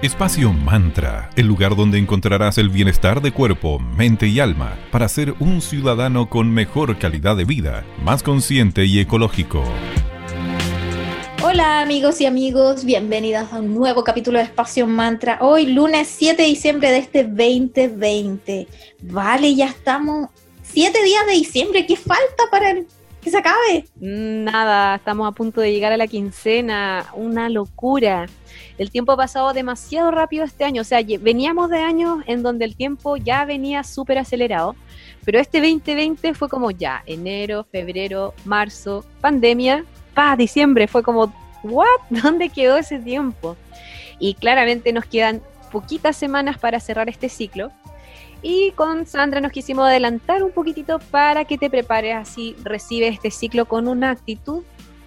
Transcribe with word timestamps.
Espacio 0.00 0.52
Mantra, 0.52 1.28
el 1.34 1.48
lugar 1.48 1.74
donde 1.74 1.98
encontrarás 1.98 2.56
el 2.56 2.68
bienestar 2.68 3.20
de 3.20 3.32
cuerpo, 3.32 3.80
mente 3.80 4.28
y 4.28 4.38
alma 4.38 4.78
para 4.92 5.08
ser 5.08 5.34
un 5.40 5.60
ciudadano 5.60 6.30
con 6.30 6.52
mejor 6.52 7.00
calidad 7.00 7.36
de 7.36 7.44
vida, 7.44 7.84
más 8.04 8.22
consciente 8.22 8.84
y 8.84 9.00
ecológico. 9.00 9.64
Hola 11.42 11.80
amigos 11.80 12.20
y 12.20 12.26
amigos, 12.26 12.84
bienvenidos 12.84 13.52
a 13.52 13.58
un 13.58 13.74
nuevo 13.74 14.04
capítulo 14.04 14.38
de 14.38 14.44
Espacio 14.44 14.86
Mantra. 14.86 15.38
Hoy 15.40 15.66
lunes 15.66 16.06
7 16.06 16.42
de 16.42 16.48
diciembre 16.48 16.92
de 16.92 16.98
este 16.98 17.24
2020. 17.24 18.68
Vale, 19.02 19.56
ya 19.56 19.66
estamos 19.66 20.28
7 20.62 21.02
días 21.02 21.26
de 21.26 21.32
diciembre, 21.32 21.86
¿qué 21.86 21.96
falta 21.96 22.44
para 22.52 22.72
que 23.20 23.30
se 23.32 23.36
acabe? 23.36 23.84
Nada, 23.96 24.94
estamos 24.94 25.26
a 25.26 25.32
punto 25.32 25.60
de 25.60 25.72
llegar 25.72 25.90
a 25.90 25.96
la 25.96 26.06
quincena, 26.06 27.06
una 27.14 27.48
locura 27.48 28.26
el 28.78 28.92
tiempo 28.92 29.12
ha 29.12 29.16
pasado 29.16 29.52
demasiado 29.52 30.10
rápido 30.12 30.44
este 30.44 30.64
año. 30.64 30.82
O 30.82 30.84
sea, 30.84 31.00
veníamos 31.20 31.68
de 31.68 31.78
años 31.78 32.18
en 32.26 32.42
donde 32.42 32.64
el 32.64 32.76
tiempo 32.76 33.16
ya 33.16 33.44
venía 33.44 33.82
súper 33.82 34.18
acelerado, 34.18 34.76
pero 35.24 35.40
este 35.40 35.60
2020 35.60 36.32
fue 36.34 36.48
como 36.48 36.70
ya, 36.70 37.02
enero, 37.04 37.66
febrero, 37.70 38.34
marzo, 38.44 39.04
pandemia, 39.20 39.84
pa, 40.14 40.36
diciembre, 40.36 40.86
fue 40.86 41.02
como, 41.02 41.32
¿what? 41.64 41.86
¿Dónde 42.10 42.48
quedó 42.48 42.76
ese 42.76 43.00
tiempo? 43.00 43.56
Y 44.20 44.34
claramente 44.34 44.92
nos 44.92 45.04
quedan 45.04 45.42
poquitas 45.72 46.16
semanas 46.16 46.58
para 46.58 46.80
cerrar 46.80 47.08
este 47.08 47.28
ciclo. 47.28 47.70
Y 48.40 48.70
con 48.72 49.04
Sandra 49.06 49.40
nos 49.40 49.50
quisimos 49.50 49.88
adelantar 49.88 50.44
un 50.44 50.52
poquitito 50.52 51.00
para 51.00 51.44
que 51.44 51.58
te 51.58 51.68
prepares 51.68 52.14
así 52.14 52.54
recibes 52.62 53.14
este 53.14 53.32
ciclo 53.32 53.66
con 53.66 53.88
una 53.88 54.10
actitud 54.10 54.62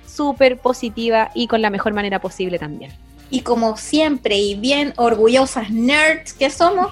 súper 0.06 0.58
positiva 0.58 1.32
y 1.34 1.48
con 1.48 1.62
la 1.62 1.70
mejor 1.70 1.94
manera 1.94 2.20
posible 2.20 2.60
también 2.60 2.92
y 3.32 3.42
como 3.42 3.78
siempre 3.78 4.38
y 4.38 4.56
bien 4.56 4.94
orgullosas 4.98 5.72
nerds 5.72 6.34
que 6.34 6.50
somos, 6.50 6.92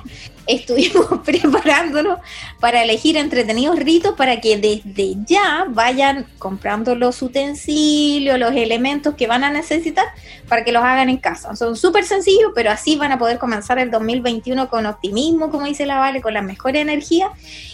estuvimos 0.49 1.05
preparándonos 1.25 2.19
para 2.59 2.83
elegir 2.83 3.17
entretenidos 3.17 3.77
ritos 3.77 4.15
para 4.15 4.41
que 4.41 4.57
desde 4.57 5.15
ya 5.25 5.65
vayan 5.69 6.25
comprando 6.39 6.95
los 6.95 7.21
utensilios, 7.21 8.39
los 8.39 8.53
elementos 8.53 9.13
que 9.15 9.27
van 9.27 9.43
a 9.43 9.51
necesitar 9.51 10.05
para 10.47 10.63
que 10.63 10.71
los 10.71 10.83
hagan 10.83 11.09
en 11.09 11.17
casa. 11.17 11.55
Son 11.55 11.75
súper 11.75 12.03
sencillos, 12.03 12.51
pero 12.55 12.71
así 12.71 12.95
van 12.95 13.11
a 13.11 13.19
poder 13.19 13.37
comenzar 13.37 13.77
el 13.77 13.91
2021 13.91 14.69
con 14.69 14.87
optimismo, 14.87 15.51
como 15.51 15.65
dice 15.65 15.85
la 15.85 15.99
Vale, 15.99 16.21
con 16.21 16.33
la 16.33 16.41
mejor 16.41 16.75
energía 16.75 17.29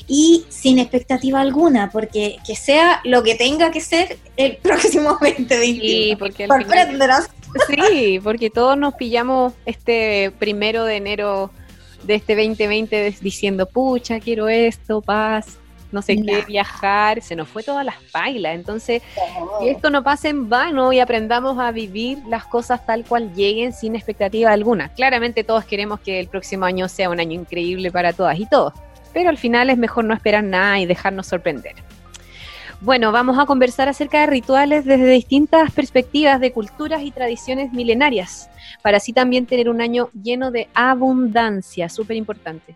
y 0.07 0.45
sin 0.49 0.77
expectativa 0.77 1.39
alguna, 1.39 1.89
porque 1.91 2.37
que 2.45 2.55
sea 2.55 2.99
lo 3.05 3.23
que 3.23 3.35
tenga 3.35 3.71
que 3.71 3.79
ser 3.79 4.17
el 4.35 4.57
próximo 4.61 5.11
2021. 5.11 5.81
Sí, 5.81 6.15
porque 6.19 6.47
Sorprenderás. 6.47 7.29
Sí, 7.67 8.19
porque 8.23 8.49
todos 8.49 8.77
nos 8.77 8.93
pillamos 8.95 9.53
este 9.65 10.31
primero 10.39 10.83
de 10.83 10.97
enero 10.97 11.51
de 12.03 12.15
este 12.15 12.35
2020 12.35 13.15
diciendo, 13.21 13.65
pucha, 13.65 14.19
quiero 14.19 14.47
esto, 14.47 15.01
paz, 15.01 15.57
no 15.91 16.01
sé 16.01 16.17
qué, 16.17 16.43
viajar, 16.45 17.21
se 17.21 17.35
nos 17.35 17.47
fue 17.47 17.63
todas 17.63 17.85
las 17.85 17.95
bailas. 18.13 18.55
Entonces, 18.55 19.01
que 19.59 19.71
esto 19.71 19.89
no 19.89 20.03
pase 20.03 20.29
en 20.29 20.49
vano 20.49 20.91
y 20.93 20.99
aprendamos 20.99 21.57
a 21.57 21.71
vivir 21.71 22.19
las 22.27 22.45
cosas 22.45 22.85
tal 22.85 23.05
cual 23.05 23.33
lleguen 23.33 23.73
sin 23.73 23.95
expectativa 23.95 24.51
alguna. 24.51 24.89
Claramente 24.89 25.43
todos 25.43 25.65
queremos 25.65 25.99
que 26.01 26.19
el 26.19 26.27
próximo 26.27 26.65
año 26.65 26.87
sea 26.89 27.09
un 27.09 27.19
año 27.19 27.33
increíble 27.33 27.91
para 27.91 28.13
todas 28.13 28.37
y 28.39 28.45
todos, 28.45 28.73
pero 29.13 29.29
al 29.29 29.37
final 29.37 29.69
es 29.69 29.77
mejor 29.77 30.05
no 30.05 30.13
esperar 30.13 30.43
nada 30.43 30.79
y 30.79 30.85
dejarnos 30.85 31.27
sorprender. 31.27 31.75
Bueno, 32.85 33.11
vamos 33.11 33.39
a 33.39 33.47
conversar 33.47 33.89
acerca 33.89 34.19
de 34.19 34.27
rituales 34.27 34.85
desde 34.85 35.07
distintas 35.07 35.71
perspectivas 35.71 36.39
de 36.39 36.51
culturas 36.51 37.01
y 37.01 37.09
tradiciones 37.09 37.73
milenarias, 37.73 38.47
para 38.83 38.97
así 38.97 39.11
también 39.11 39.47
tener 39.47 39.69
un 39.69 39.81
año 39.81 40.11
lleno 40.13 40.51
de 40.51 40.67
abundancia, 40.75 41.89
súper 41.89 42.15
importante. 42.15 42.75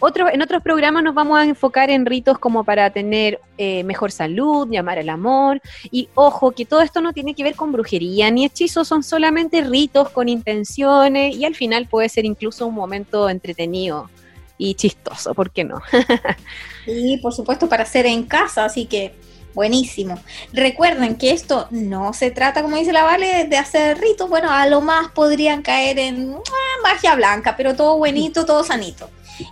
Otro, 0.00 0.28
en 0.28 0.42
otros 0.42 0.60
programas 0.60 1.04
nos 1.04 1.14
vamos 1.14 1.38
a 1.38 1.44
enfocar 1.44 1.88
en 1.90 2.04
ritos 2.04 2.36
como 2.40 2.64
para 2.64 2.90
tener 2.90 3.38
eh, 3.56 3.84
mejor 3.84 4.10
salud, 4.10 4.66
llamar 4.68 4.98
al 4.98 5.08
amor, 5.08 5.62
y 5.88 6.08
ojo, 6.16 6.50
que 6.50 6.64
todo 6.64 6.80
esto 6.80 7.00
no 7.00 7.12
tiene 7.12 7.32
que 7.32 7.44
ver 7.44 7.54
con 7.54 7.70
brujería 7.70 8.32
ni 8.32 8.46
hechizos, 8.46 8.88
son 8.88 9.04
solamente 9.04 9.62
ritos 9.62 10.10
con 10.10 10.28
intenciones 10.28 11.36
y 11.36 11.44
al 11.44 11.54
final 11.54 11.86
puede 11.86 12.08
ser 12.08 12.24
incluso 12.24 12.66
un 12.66 12.74
momento 12.74 13.28
entretenido 13.28 14.10
y 14.58 14.74
chistoso, 14.74 15.32
¿por 15.32 15.52
qué 15.52 15.62
no? 15.62 15.80
y 16.88 17.18
por 17.18 17.32
supuesto 17.32 17.68
para 17.68 17.84
hacer 17.84 18.04
en 18.06 18.24
casa, 18.24 18.64
así 18.64 18.86
que 18.86 19.14
Buenísimo. 19.54 20.18
Recuerden 20.52 21.14
que 21.16 21.30
esto 21.30 21.68
no 21.70 22.12
se 22.12 22.30
trata, 22.32 22.62
como 22.62 22.76
dice 22.76 22.92
la 22.92 23.04
Vale, 23.04 23.44
de 23.44 23.56
hacer 23.56 23.98
ritos. 23.98 24.28
Bueno, 24.28 24.50
a 24.50 24.66
lo 24.66 24.80
más 24.80 25.12
podrían 25.12 25.62
caer 25.62 25.98
en 25.98 26.34
ah, 26.34 26.82
magia 26.82 27.14
blanca, 27.14 27.56
pero 27.56 27.76
todo 27.76 27.96
buenito, 27.96 28.44
todo 28.44 28.64
sanito. 28.64 29.08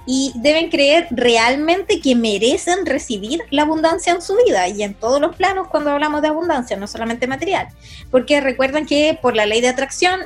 Y 0.06 0.32
deben 0.36 0.70
creer 0.70 1.08
realmente 1.10 2.00
que 2.00 2.14
merecen 2.14 2.86
recibir 2.86 3.42
la 3.50 3.62
abundancia 3.62 4.12
en 4.12 4.22
su 4.22 4.36
vida 4.44 4.68
y 4.68 4.82
en 4.82 4.94
todos 4.94 5.20
los 5.20 5.34
planos 5.36 5.68
cuando 5.68 5.90
hablamos 5.90 6.22
de 6.22 6.28
abundancia, 6.28 6.76
no 6.76 6.86
solamente 6.86 7.26
material. 7.26 7.68
Porque 8.10 8.40
recuerden 8.40 8.86
que 8.86 9.18
por 9.20 9.36
la 9.36 9.46
ley 9.46 9.60
de 9.60 9.68
atracción 9.68 10.20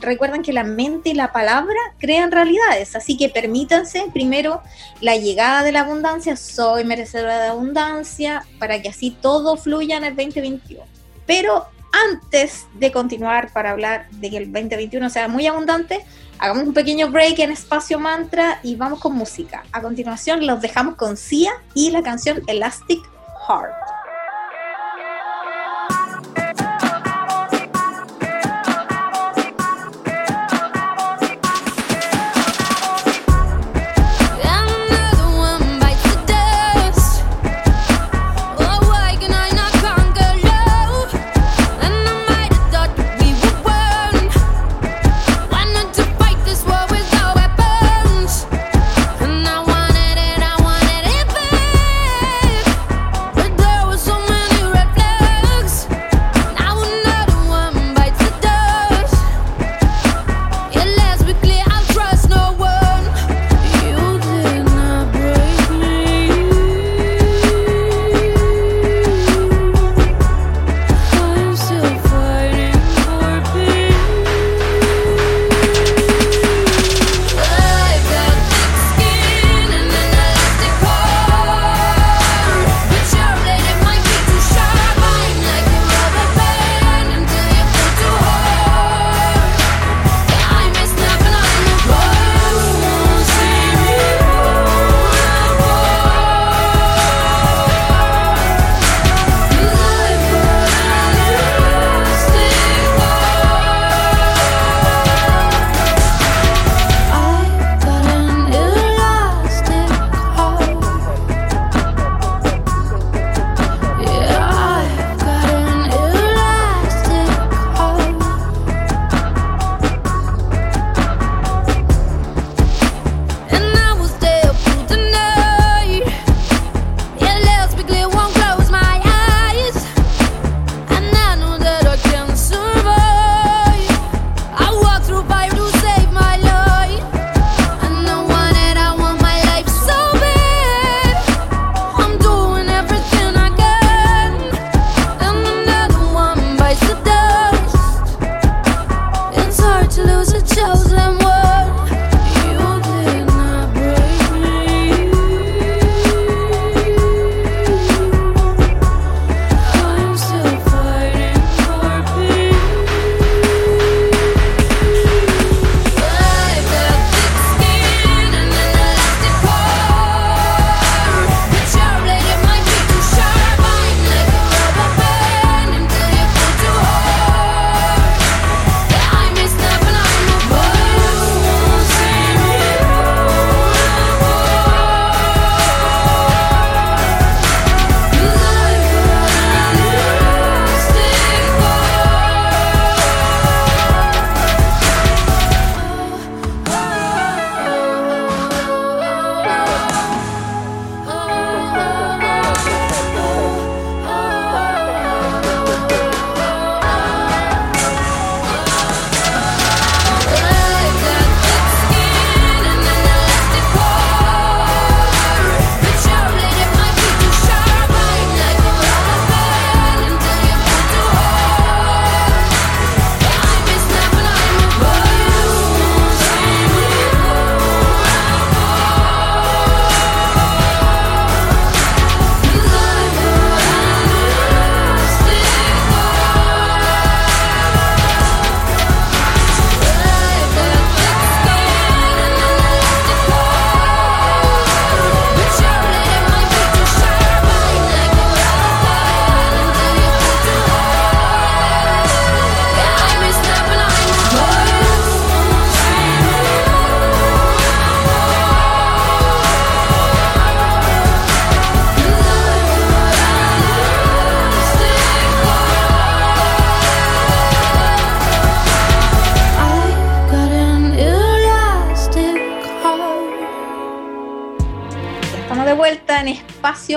recuerden 0.00 0.42
que 0.42 0.52
la 0.52 0.64
mente 0.64 1.10
y 1.10 1.14
la 1.14 1.32
palabra 1.32 1.78
crean 1.98 2.30
realidades, 2.30 2.96
así 2.96 3.16
que 3.16 3.28
permítanse 3.28 4.06
primero 4.12 4.62
la 5.00 5.16
llegada 5.16 5.62
de 5.62 5.72
la 5.72 5.80
abundancia, 5.80 6.36
soy 6.36 6.84
merecedora 6.84 7.40
de 7.40 7.48
abundancia, 7.48 8.44
para 8.58 8.80
que 8.80 8.88
así 8.88 9.10
todo 9.10 9.56
fluya 9.56 9.96
en 9.96 10.04
el 10.04 10.16
2021. 10.16 10.82
Pero 11.26 11.66
antes 12.12 12.66
de 12.74 12.92
continuar 12.92 13.52
para 13.52 13.70
hablar 13.70 14.08
de 14.10 14.30
que 14.30 14.36
el 14.38 14.52
2021 14.52 15.10
sea 15.10 15.28
muy 15.28 15.46
abundante, 15.46 16.04
hagamos 16.38 16.64
un 16.64 16.74
pequeño 16.74 17.10
break 17.10 17.38
en 17.40 17.50
espacio 17.50 17.98
mantra 17.98 18.60
y 18.62 18.76
vamos 18.76 19.00
con 19.00 19.14
música. 19.14 19.64
A 19.72 19.80
continuación 19.80 20.46
los 20.46 20.60
dejamos 20.60 20.96
con 20.96 21.16
Sia 21.16 21.52
y 21.74 21.90
la 21.90 22.02
canción 22.02 22.42
Elastic 22.46 23.00
Heart. 23.46 23.87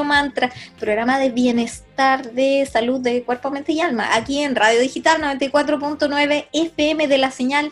Mantra, 0.03 0.51
programa 0.79 1.19
de 1.19 1.29
bienestar 1.29 2.31
de 2.31 2.67
salud 2.71 2.99
de 2.99 3.23
cuerpo, 3.23 3.51
mente 3.51 3.73
y 3.73 3.81
alma, 3.81 4.15
aquí 4.15 4.39
en 4.39 4.55
Radio 4.55 4.79
Digital 4.79 5.21
94.9 5.21 6.47
FM 6.51 7.07
de 7.07 7.17
la 7.17 7.31
señal 7.31 7.69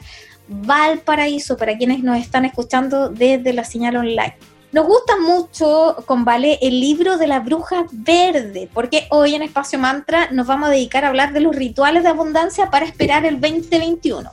Valparaíso, 0.48 1.58
para 1.58 1.78
quienes 1.78 2.04
nos 2.04 2.18
están 2.18 2.46
escuchando 2.46 3.10
desde 3.10 3.54
la 3.54 3.64
señal 3.64 3.98
online. 3.98 4.36
Nos 4.72 4.86
gusta 4.86 5.18
mucho 5.18 6.04
con 6.06 6.26
Vale 6.26 6.60
el 6.62 6.80
libro 6.80 7.18
de 7.18 7.26
la 7.26 7.40
bruja 7.40 7.86
verde, 7.92 8.70
porque 8.72 9.08
hoy 9.10 9.34
en 9.34 9.42
Espacio 9.42 9.80
Mantra 9.80 10.30
nos 10.32 10.46
vamos 10.46 10.70
a 10.70 10.72
dedicar 10.72 11.06
a 11.06 11.08
hablar 11.08 11.34
de 11.34 11.40
los 11.40 11.56
rituales 11.56 12.04
de 12.04 12.10
abundancia 12.10 12.70
para 12.70 12.86
esperar 12.86 13.26
el 13.26 13.42
2021. 13.42 14.30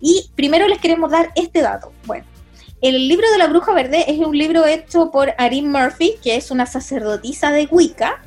Y 0.00 0.30
primero 0.34 0.66
les 0.68 0.78
queremos 0.78 1.10
dar 1.10 1.32
este 1.34 1.60
dato. 1.60 1.92
Bueno, 2.06 2.24
el 2.80 3.08
libro 3.08 3.30
de 3.30 3.38
la 3.38 3.48
bruja 3.48 3.72
verde 3.72 4.04
es 4.06 4.18
un 4.18 4.36
libro 4.36 4.64
hecho 4.64 5.10
por 5.10 5.34
Arin 5.38 5.70
Murphy, 5.70 6.14
que 6.22 6.36
es 6.36 6.50
una 6.50 6.66
sacerdotisa 6.66 7.50
de 7.50 7.66
Wicca, 7.70 8.22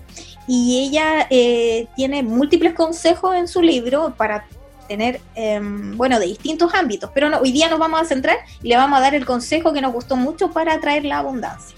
y 0.48 0.88
ella 0.88 1.28
eh, 1.30 1.88
tiene 1.96 2.24
múltiples 2.24 2.74
consejos 2.74 3.36
en 3.36 3.48
su 3.48 3.62
libro 3.62 4.14
para 4.18 4.46
tener, 4.88 5.22
em, 5.36 5.96
bueno, 5.96 6.20
de 6.20 6.26
distintos 6.26 6.74
ámbitos, 6.74 7.10
pero 7.14 7.30
hoy 7.40 7.54
día 7.54 7.70
nos 7.70 7.80
vamos 7.80 8.02
a 8.02 8.06
centrar 8.06 8.38
y 8.62 8.68
le 8.68 8.76
vamos 8.76 9.00
a 9.00 9.02
dar 9.02 9.16
el 9.16 9.26
consejo 9.26 9.72
que 9.72 9.80
nos 9.80 9.94
gustó 9.94 10.18
mucho 10.18 10.52
para 10.52 10.74
atraer 10.74 11.06
la 11.06 11.20
abundancia. 11.20 11.78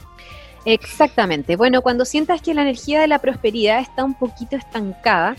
Exactamente. 0.65 1.55
Bueno, 1.55 1.83
cuando 1.83 2.05
sientas 2.05 2.41
que 2.41 2.55
la 2.55 2.63
energía 2.63 3.01
de 3.01 3.07
la 3.07 3.19
prosperidad 3.19 3.79
está 3.79 4.03
un 4.03 4.15
poquito 4.15 4.55
estancada, 4.55 5.35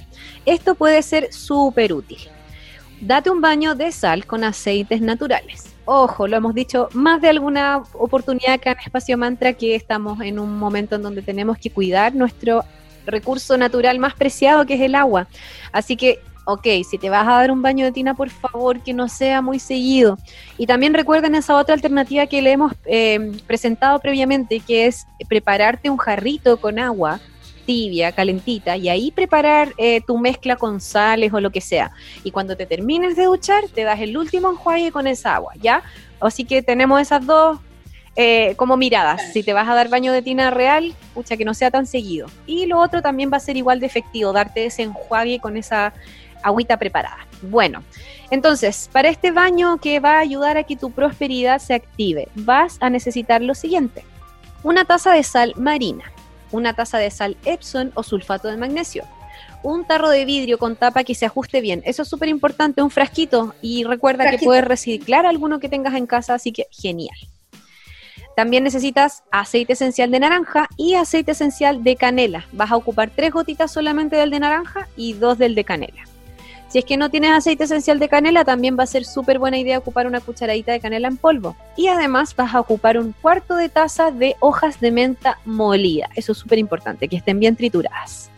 esto 0.46 0.76
puede 0.76 1.02
ser 1.02 1.32
súper 1.32 1.92
útil. 1.92 2.18
Date 3.00 3.30
un 3.30 3.40
baño 3.40 3.74
de 3.74 3.90
sal 3.90 4.26
con 4.26 4.44
aceites 4.44 5.00
naturales. 5.00 5.73
Ojo, 5.86 6.26
lo 6.26 6.36
hemos 6.36 6.54
dicho 6.54 6.88
más 6.94 7.20
de 7.20 7.28
alguna 7.28 7.82
oportunidad 7.92 8.54
acá 8.54 8.72
en 8.72 8.78
Espacio 8.78 9.18
Mantra 9.18 9.52
que 9.52 9.74
estamos 9.74 10.20
en 10.22 10.38
un 10.38 10.56
momento 10.56 10.96
en 10.96 11.02
donde 11.02 11.20
tenemos 11.20 11.58
que 11.58 11.70
cuidar 11.70 12.14
nuestro 12.14 12.64
recurso 13.06 13.58
natural 13.58 13.98
más 13.98 14.14
preciado 14.14 14.64
que 14.64 14.74
es 14.74 14.80
el 14.80 14.94
agua. 14.94 15.28
Así 15.72 15.96
que 15.96 16.20
ok, 16.46 16.66
si 16.88 16.98
te 16.98 17.10
vas 17.10 17.26
a 17.26 17.32
dar 17.32 17.50
un 17.50 17.62
baño 17.62 17.84
de 17.84 17.92
tina, 17.92 18.14
por 18.14 18.30
favor, 18.30 18.80
que 18.82 18.92
no 18.92 19.08
sea 19.08 19.42
muy 19.42 19.58
seguido. 19.58 20.18
Y 20.58 20.66
también 20.66 20.94
recuerden 20.94 21.34
esa 21.34 21.56
otra 21.56 21.74
alternativa 21.74 22.26
que 22.26 22.42
le 22.42 22.52
hemos 22.52 22.72
eh, 22.84 23.32
presentado 23.46 23.98
previamente, 23.98 24.60
que 24.60 24.86
es 24.86 25.06
prepararte 25.28 25.90
un 25.90 25.96
jarrito 25.96 26.58
con 26.58 26.78
agua 26.78 27.20
tibia, 27.64 28.12
calentita, 28.12 28.76
y 28.76 28.88
ahí 28.88 29.10
preparar 29.10 29.72
eh, 29.78 30.00
tu 30.06 30.18
mezcla 30.18 30.56
con 30.56 30.80
sales 30.80 31.32
o 31.32 31.40
lo 31.40 31.50
que 31.50 31.60
sea. 31.60 31.90
Y 32.22 32.30
cuando 32.30 32.56
te 32.56 32.66
termines 32.66 33.16
de 33.16 33.24
duchar, 33.24 33.64
te 33.68 33.84
das 33.84 34.00
el 34.00 34.16
último 34.16 34.50
enjuague 34.50 34.92
con 34.92 35.06
esa 35.06 35.34
agua, 35.36 35.52
¿ya? 35.60 35.82
Así 36.20 36.44
que 36.44 36.62
tenemos 36.62 37.00
esas 37.00 37.24
dos 37.26 37.58
eh, 38.16 38.54
como 38.56 38.76
miradas. 38.76 39.32
Si 39.32 39.42
te 39.42 39.52
vas 39.52 39.68
a 39.68 39.74
dar 39.74 39.88
baño 39.88 40.12
de 40.12 40.22
tina 40.22 40.50
real, 40.50 40.94
pucha, 41.14 41.36
que 41.36 41.44
no 41.44 41.52
sea 41.52 41.70
tan 41.70 41.86
seguido. 41.86 42.28
Y 42.46 42.66
lo 42.66 42.78
otro 42.78 43.02
también 43.02 43.30
va 43.32 43.38
a 43.38 43.40
ser 43.40 43.56
igual 43.56 43.80
de 43.80 43.86
efectivo, 43.86 44.32
darte 44.32 44.66
ese 44.66 44.82
enjuague 44.82 45.40
con 45.40 45.56
esa 45.56 45.92
agüita 46.42 46.76
preparada. 46.76 47.26
Bueno, 47.42 47.82
entonces, 48.30 48.88
para 48.92 49.08
este 49.08 49.32
baño 49.32 49.78
que 49.78 49.98
va 50.00 50.16
a 50.16 50.20
ayudar 50.20 50.56
a 50.56 50.62
que 50.62 50.76
tu 50.76 50.92
prosperidad 50.92 51.58
se 51.58 51.74
active, 51.74 52.28
vas 52.34 52.78
a 52.80 52.90
necesitar 52.90 53.42
lo 53.42 53.54
siguiente. 53.54 54.04
Una 54.62 54.84
taza 54.84 55.12
de 55.12 55.22
sal 55.22 55.52
marina, 55.56 56.04
una 56.54 56.74
taza 56.74 56.98
de 56.98 57.10
sal 57.10 57.36
Epson 57.44 57.92
o 57.94 58.02
sulfato 58.02 58.48
de 58.48 58.56
magnesio, 58.56 59.04
un 59.62 59.84
tarro 59.84 60.10
de 60.10 60.24
vidrio 60.24 60.58
con 60.58 60.76
tapa 60.76 61.04
que 61.04 61.14
se 61.14 61.26
ajuste 61.26 61.60
bien. 61.60 61.82
Eso 61.84 62.02
es 62.02 62.08
súper 62.08 62.28
importante, 62.28 62.82
un 62.82 62.90
frasquito. 62.90 63.54
Y 63.62 63.84
recuerda 63.84 64.30
que 64.30 64.38
puedes 64.38 64.64
reciclar 64.64 65.26
alguno 65.26 65.58
que 65.58 65.68
tengas 65.68 65.94
en 65.94 66.06
casa, 66.06 66.34
así 66.34 66.52
que 66.52 66.66
genial. 66.70 67.16
También 68.36 68.64
necesitas 68.64 69.22
aceite 69.30 69.72
esencial 69.74 70.10
de 70.10 70.20
naranja 70.20 70.68
y 70.76 70.94
aceite 70.94 71.32
esencial 71.32 71.82
de 71.82 71.96
canela. 71.96 72.46
Vas 72.52 72.72
a 72.72 72.76
ocupar 72.76 73.10
tres 73.10 73.32
gotitas 73.32 73.72
solamente 73.72 74.16
del 74.16 74.30
de 74.30 74.40
naranja 74.40 74.88
y 74.96 75.14
dos 75.14 75.38
del 75.38 75.54
de 75.54 75.64
canela. 75.64 76.02
Si 76.74 76.78
es 76.78 76.84
que 76.84 76.96
no 76.96 77.08
tienes 77.08 77.30
aceite 77.30 77.62
esencial 77.62 78.00
de 78.00 78.08
canela, 78.08 78.44
también 78.44 78.76
va 78.76 78.82
a 78.82 78.88
ser 78.88 79.04
súper 79.04 79.38
buena 79.38 79.56
idea 79.56 79.78
ocupar 79.78 80.08
una 80.08 80.18
cucharadita 80.18 80.72
de 80.72 80.80
canela 80.80 81.06
en 81.06 81.16
polvo. 81.16 81.54
Y 81.76 81.86
además 81.86 82.34
vas 82.34 82.52
a 82.52 82.58
ocupar 82.58 82.98
un 82.98 83.12
cuarto 83.12 83.54
de 83.54 83.68
taza 83.68 84.10
de 84.10 84.34
hojas 84.40 84.80
de 84.80 84.90
menta 84.90 85.38
molida. 85.44 86.08
Eso 86.16 86.32
es 86.32 86.38
súper 86.38 86.58
importante, 86.58 87.06
que 87.06 87.14
estén 87.14 87.38
bien 87.38 87.54
trituradas. 87.54 88.28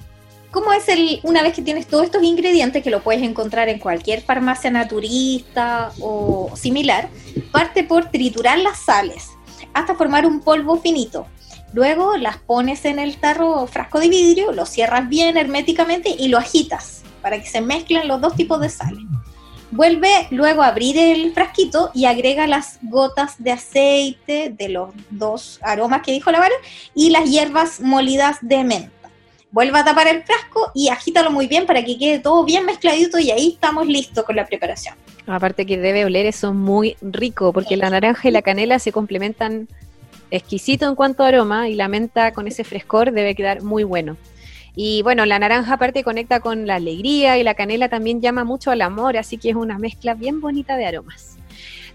¿Cómo 0.50 0.70
es 0.74 0.86
el, 0.90 1.18
una 1.22 1.42
vez 1.42 1.54
que 1.54 1.62
tienes 1.62 1.86
todos 1.86 2.04
estos 2.04 2.22
ingredientes 2.24 2.82
que 2.82 2.90
lo 2.90 3.00
puedes 3.00 3.22
encontrar 3.22 3.70
en 3.70 3.78
cualquier 3.78 4.20
farmacia 4.20 4.70
naturista 4.70 5.92
o 5.98 6.52
similar? 6.56 7.08
Parte 7.52 7.84
por 7.84 8.10
triturar 8.10 8.58
las 8.58 8.80
sales 8.80 9.30
hasta 9.72 9.94
formar 9.94 10.26
un 10.26 10.42
polvo 10.42 10.76
finito. 10.76 11.26
Luego 11.72 12.18
las 12.18 12.36
pones 12.36 12.84
en 12.84 12.98
el 12.98 13.16
tarro 13.16 13.62
o 13.62 13.66
frasco 13.66 13.98
de 13.98 14.10
vidrio, 14.10 14.52
lo 14.52 14.66
cierras 14.66 15.08
bien 15.08 15.38
herméticamente 15.38 16.14
y 16.18 16.28
lo 16.28 16.36
agitas 16.36 17.05
para 17.26 17.40
que 17.40 17.48
se 17.48 17.60
mezclen 17.60 18.06
los 18.06 18.20
dos 18.20 18.36
tipos 18.36 18.60
de 18.60 18.68
sales. 18.68 19.02
Vuelve 19.72 20.28
luego 20.30 20.62
a 20.62 20.68
abrir 20.68 20.96
el 20.96 21.32
frasquito 21.32 21.90
y 21.92 22.04
agrega 22.04 22.46
las 22.46 22.78
gotas 22.82 23.42
de 23.42 23.50
aceite 23.50 24.54
de 24.56 24.68
los 24.68 24.90
dos 25.10 25.58
aromas 25.60 26.02
que 26.02 26.12
dijo 26.12 26.30
la 26.30 26.38
Vale 26.38 26.54
y 26.94 27.10
las 27.10 27.28
hierbas 27.28 27.80
molidas 27.80 28.38
de 28.42 28.62
menta. 28.62 29.10
Vuelve 29.50 29.76
a 29.76 29.84
tapar 29.84 30.06
el 30.06 30.22
frasco 30.22 30.70
y 30.72 30.86
agítalo 30.86 31.32
muy 31.32 31.48
bien 31.48 31.66
para 31.66 31.84
que 31.84 31.98
quede 31.98 32.20
todo 32.20 32.44
bien 32.44 32.64
mezcladito 32.64 33.18
y 33.18 33.32
ahí 33.32 33.54
estamos 33.54 33.88
listos 33.88 34.22
con 34.22 34.36
la 34.36 34.46
preparación. 34.46 34.94
Aparte 35.26 35.66
que 35.66 35.78
debe 35.78 36.04
oler 36.04 36.26
eso 36.26 36.54
muy 36.54 36.96
rico 37.02 37.52
porque 37.52 37.76
la 37.76 37.90
naranja 37.90 38.28
y 38.28 38.30
la 38.30 38.42
canela 38.42 38.78
se 38.78 38.92
complementan 38.92 39.66
exquisito 40.30 40.88
en 40.88 40.94
cuanto 40.94 41.24
a 41.24 41.26
aroma 41.26 41.68
y 41.68 41.74
la 41.74 41.88
menta 41.88 42.32
con 42.32 42.46
ese 42.46 42.62
frescor 42.62 43.10
debe 43.10 43.34
quedar 43.34 43.62
muy 43.62 43.82
bueno. 43.82 44.16
Y 44.78 45.02
bueno, 45.02 45.24
la 45.24 45.38
naranja 45.38 45.72
aparte 45.72 46.04
conecta 46.04 46.40
con 46.40 46.66
la 46.66 46.74
alegría 46.74 47.38
y 47.38 47.42
la 47.42 47.54
canela 47.54 47.88
también 47.88 48.20
llama 48.20 48.44
mucho 48.44 48.70
al 48.70 48.82
amor, 48.82 49.16
así 49.16 49.38
que 49.38 49.48
es 49.48 49.56
una 49.56 49.78
mezcla 49.78 50.12
bien 50.12 50.42
bonita 50.42 50.76
de 50.76 50.84
aromas. 50.84 51.38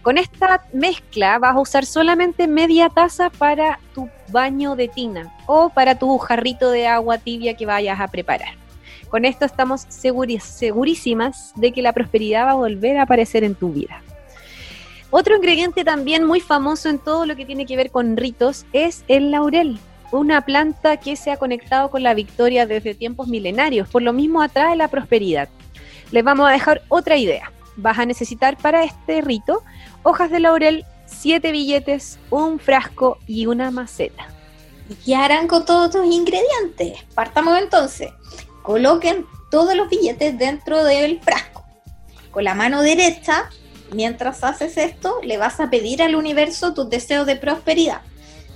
Con 0.02 0.18
esta 0.18 0.66
mezcla 0.74 1.38
vas 1.38 1.56
a 1.56 1.60
usar 1.60 1.86
solamente 1.86 2.48
media 2.48 2.90
taza 2.90 3.30
para 3.30 3.80
tu 3.94 4.10
baño 4.30 4.76
de 4.76 4.88
tina 4.88 5.32
o 5.46 5.70
para 5.70 6.00
tu 6.00 6.18
jarrito 6.18 6.72
de 6.72 6.88
agua 6.88 7.20
tibia 7.20 7.56
que 7.56 7.68
vayas 7.68 8.00
a 8.00 8.08
preparar. 8.08 8.56
Con 9.10 9.26
esto 9.26 9.46
estamos 9.46 9.86
segurísimas 9.90 11.54
de 11.56 11.72
que 11.74 11.84
la 11.84 11.94
prosperidad 11.94 12.48
va 12.48 12.52
a 12.52 12.56
volver 12.56 12.98
a 12.98 13.04
aparecer 13.04 13.44
en 13.44 13.54
tu 13.54 13.72
vida. 13.72 14.02
Otro 15.12 15.36
ingrediente 15.36 15.84
también 15.84 16.26
muy 16.26 16.40
famoso 16.40 16.90
en 16.90 16.98
todo 16.98 17.28
lo 17.28 17.36
que 17.36 17.46
tiene 17.46 17.68
que 17.68 17.76
ver 17.76 17.92
con 17.92 18.18
ritos 18.18 18.66
es 18.74 19.04
el 19.08 19.30
laurel 19.30 19.78
una 20.12 20.42
planta 20.42 20.98
que 20.98 21.16
se 21.16 21.32
ha 21.32 21.38
conectado 21.38 21.90
con 21.90 22.04
la 22.04 22.14
victoria 22.14 22.66
desde 22.66 22.96
tiempos 22.96 23.28
milenarios, 23.28 23.88
por 23.88 24.02
lo 24.02 24.14
mismo 24.14 24.42
atrae 24.42 24.76
la 24.76 24.90
prosperidad. 24.90 25.50
Les 26.12 26.24
vamos 26.24 26.48
a 26.48 26.52
dejar 26.52 26.82
otra 26.90 27.18
idea. 27.18 27.52
Vas 27.78 27.98
a 27.98 28.06
necesitar 28.06 28.58
para 28.58 28.84
este 28.84 29.22
rito 29.22 29.64
hojas 30.04 30.30
de 30.30 30.42
laurel, 30.42 30.86
siete 31.06 31.52
billetes, 31.52 32.20
un 32.30 32.60
frasco 32.60 33.18
y 33.26 33.46
una 33.46 33.72
maceta. 33.72 34.28
¿Y 34.90 34.96
qué 34.96 35.16
harán 35.16 35.48
con 35.48 35.66
todos 35.66 35.88
estos 35.88 36.06
ingredientes? 36.06 37.00
Partamos 37.16 37.58
entonces. 37.58 38.12
Coloquen 38.62 39.26
todos 39.50 39.76
los 39.76 39.90
billetes 39.90 40.38
dentro 40.38 40.84
del 40.84 41.22
frasco. 41.22 41.64
Con 42.32 42.44
la 42.44 42.54
mano 42.54 42.82
derecha, 42.82 43.50
mientras 43.94 44.44
haces 44.44 44.78
esto, 44.78 45.20
le 45.24 45.38
vas 45.38 45.60
a 45.60 45.70
pedir 45.70 46.02
al 46.04 46.16
universo 46.16 46.74
tus 46.74 46.90
deseos 46.90 47.26
de 47.26 47.38
prosperidad 47.38 48.02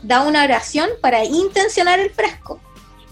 da 0.05 0.21
una 0.21 0.43
oración 0.43 0.89
para 1.01 1.23
intencionar 1.25 1.99
el 1.99 2.11
frasco, 2.11 2.59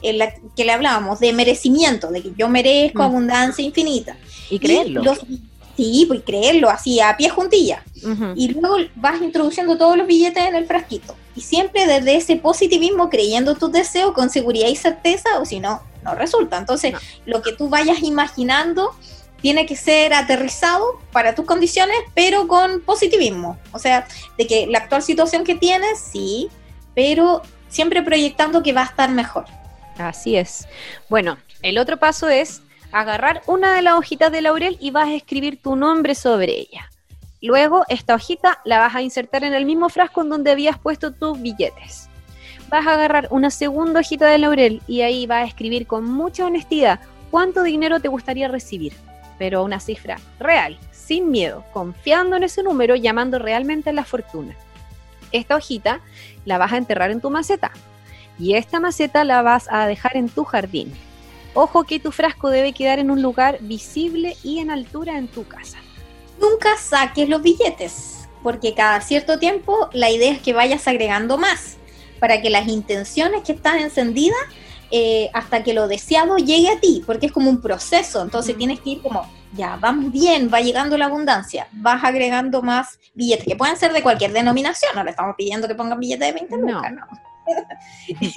en 0.02 0.20
la 0.20 0.34
que 0.56 0.66
le 0.66 0.72
hablábamos 0.72 1.20
de 1.20 1.34
merecimiento, 1.34 2.12
de 2.12 2.22
que 2.22 2.34
yo 2.38 2.50
merezco 2.50 3.00
mm. 3.00 3.06
abundancia 3.06 3.64
infinita. 3.64 4.18
Y 4.50 4.60
creerlo. 4.60 5.16
sí, 5.76 6.06
pues 6.08 6.22
creerlo 6.26 6.70
así, 6.70 7.00
a 7.00 7.16
pie 7.18 7.30
juntilla. 7.30 7.84
Y 8.36 8.50
luego 8.50 8.78
vas 8.96 9.22
introduciendo 9.22 9.78
todos 9.78 9.98
los 9.98 10.06
billetes 10.06 10.44
en 10.46 10.56
el 10.56 10.66
frasquito. 10.66 11.16
Y 11.36 11.42
siempre 11.42 11.88
desde 11.88 12.18
ese 12.18 12.36
positivismo, 12.36 13.10
creyendo 13.10 13.56
tus 13.56 13.72
deseos 13.72 14.12
con 14.14 14.30
seguridad 14.30 14.68
y 14.68 14.76
certeza, 14.76 15.40
o 15.40 15.46
si 15.46 15.60
no, 15.60 15.82
no 16.04 16.14
resulta. 16.14 16.58
Entonces, 16.58 16.94
lo 17.26 17.42
que 17.42 17.54
tú 17.54 17.70
vayas 17.70 18.04
imaginando 18.04 18.92
tiene 19.42 19.66
que 19.66 19.76
ser 19.76 20.14
aterrizado 20.14 20.86
para 21.12 21.34
tus 21.34 21.46
condiciones, 21.46 21.98
pero 22.14 22.48
con 22.48 22.82
positivismo. 22.82 23.58
O 23.72 23.80
sea, 23.80 24.08
de 24.38 24.48
que 24.48 24.68
la 24.68 24.80
actual 24.80 25.02
situación 25.02 25.44
que 25.44 25.56
tienes, 25.56 26.00
sí, 26.00 26.50
pero 26.96 27.42
siempre 27.68 28.02
proyectando 28.02 28.64
que 28.64 28.74
va 28.74 28.82
a 28.82 28.86
estar 28.86 29.10
mejor. 29.10 29.46
Así 29.98 30.36
es. 30.36 30.68
Bueno, 31.10 31.38
el 31.62 31.78
otro 31.78 31.98
paso 31.98 32.30
es 32.30 32.62
agarrar 32.92 33.42
una 33.48 33.74
de 33.74 33.82
las 33.82 33.96
hojitas 33.96 34.32
de 34.32 34.42
laurel 34.42 34.78
y 34.80 34.92
vas 34.92 35.08
a 35.08 35.16
escribir 35.16 35.62
tu 35.62 35.76
nombre 35.76 36.16
sobre 36.16 36.52
ella. 36.60 36.90
Luego, 37.42 37.84
esta 37.90 38.16
hojita 38.16 38.60
la 38.64 38.80
vas 38.80 38.96
a 38.96 39.02
insertar 39.02 39.44
en 39.44 39.54
el 39.54 39.66
mismo 39.66 39.90
frasco 39.90 40.22
en 40.22 40.30
donde 40.30 40.52
habías 40.52 40.78
puesto 40.78 41.12
tus 41.12 41.42
billetes. 41.42 42.08
Vas 42.70 42.88
a 42.88 42.94
agarrar 42.94 43.28
una 43.32 43.50
segunda 43.50 44.00
hojita 44.00 44.28
de 44.28 44.38
laurel 44.38 44.82
y 44.88 45.02
ahí 45.02 45.28
vas 45.28 45.44
a 45.44 45.48
escribir 45.48 45.86
con 45.86 46.06
mucha 46.06 46.46
honestidad 46.46 47.00
cuánto 47.32 47.64
dinero 47.64 48.00
te 48.00 48.08
gustaría 48.08 48.48
recibir, 48.48 48.94
pero 49.38 49.64
una 49.64 49.80
cifra 49.80 50.20
real, 50.40 50.78
sin 50.92 51.32
miedo, 51.32 51.66
confiando 51.74 52.38
en 52.38 52.44
ese 52.44 52.64
número, 52.64 52.96
llamando 52.96 53.40
realmente 53.40 53.90
a 53.90 53.94
la 53.94 54.06
fortuna. 54.06 54.56
Esta 55.34 55.58
hojita 55.58 56.00
la 56.46 56.58
vas 56.58 56.72
a 56.72 56.78
enterrar 56.78 57.12
en 57.12 57.20
tu 57.20 57.30
maceta. 57.30 57.72
Y 58.40 58.56
esta 58.56 58.80
maceta 58.80 59.26
la 59.26 59.42
vas 59.42 59.68
a 59.70 59.86
dejar 59.86 60.16
en 60.16 60.30
tu 60.30 60.46
jardín. 60.46 60.94
Ojo 61.54 61.84
que 61.84 62.00
tu 62.00 62.12
frasco 62.12 62.50
debe 62.50 62.74
quedar 62.74 63.00
en 63.00 63.12
un 63.12 63.22
lugar 63.22 63.58
visible 63.62 64.38
y 64.44 64.60
en 64.60 64.72
altura 64.72 65.18
en 65.18 65.28
tu 65.28 65.46
casa. 65.46 65.78
Nunca 66.40 66.78
saques 66.78 67.30
los 67.30 67.42
billetes, 67.44 68.28
porque 68.42 68.74
cada 68.74 69.02
cierto 69.02 69.38
tiempo 69.38 69.90
la 69.94 70.10
idea 70.10 70.32
es 70.32 70.40
que 70.40 70.54
vayas 70.54 70.88
agregando 70.88 71.38
más, 71.38 71.78
para 72.20 72.42
que 72.42 72.50
las 72.50 72.68
intenciones 72.68 73.44
que 73.44 73.52
están 73.52 73.80
encendidas 73.80 74.40
eh, 74.90 75.30
hasta 75.34 75.64
que 75.64 75.74
lo 75.74 75.88
deseado 75.88 76.38
llegue 76.38 76.70
a 76.70 76.80
ti, 76.80 77.04
porque 77.06 77.28
es 77.28 77.32
como 77.32 77.50
un 77.50 77.62
proceso, 77.62 78.22
entonces 78.22 78.58
tienes 78.58 78.80
que 78.80 78.92
ir 78.92 79.02
como, 79.02 79.30
ya, 79.56 79.78
vamos 79.78 80.12
bien, 80.12 80.50
va 80.54 80.62
llegando 80.62 80.98
la 80.98 81.06
abundancia, 81.06 81.68
vas 81.72 82.04
agregando 82.04 82.62
más 82.62 83.00
billetes, 83.14 83.46
que 83.46 83.56
pueden 83.56 83.78
ser 83.78 83.94
de 83.94 84.02
cualquier 84.02 84.34
denominación, 84.34 84.92
no 84.96 85.04
le 85.04 85.12
estamos 85.12 85.36
pidiendo 85.38 85.68
que 85.68 85.76
pongan 85.76 86.00
billetes 86.00 86.28
de 86.28 86.34
20 86.34 86.58
lucas, 86.58 86.92
no. 86.92 87.08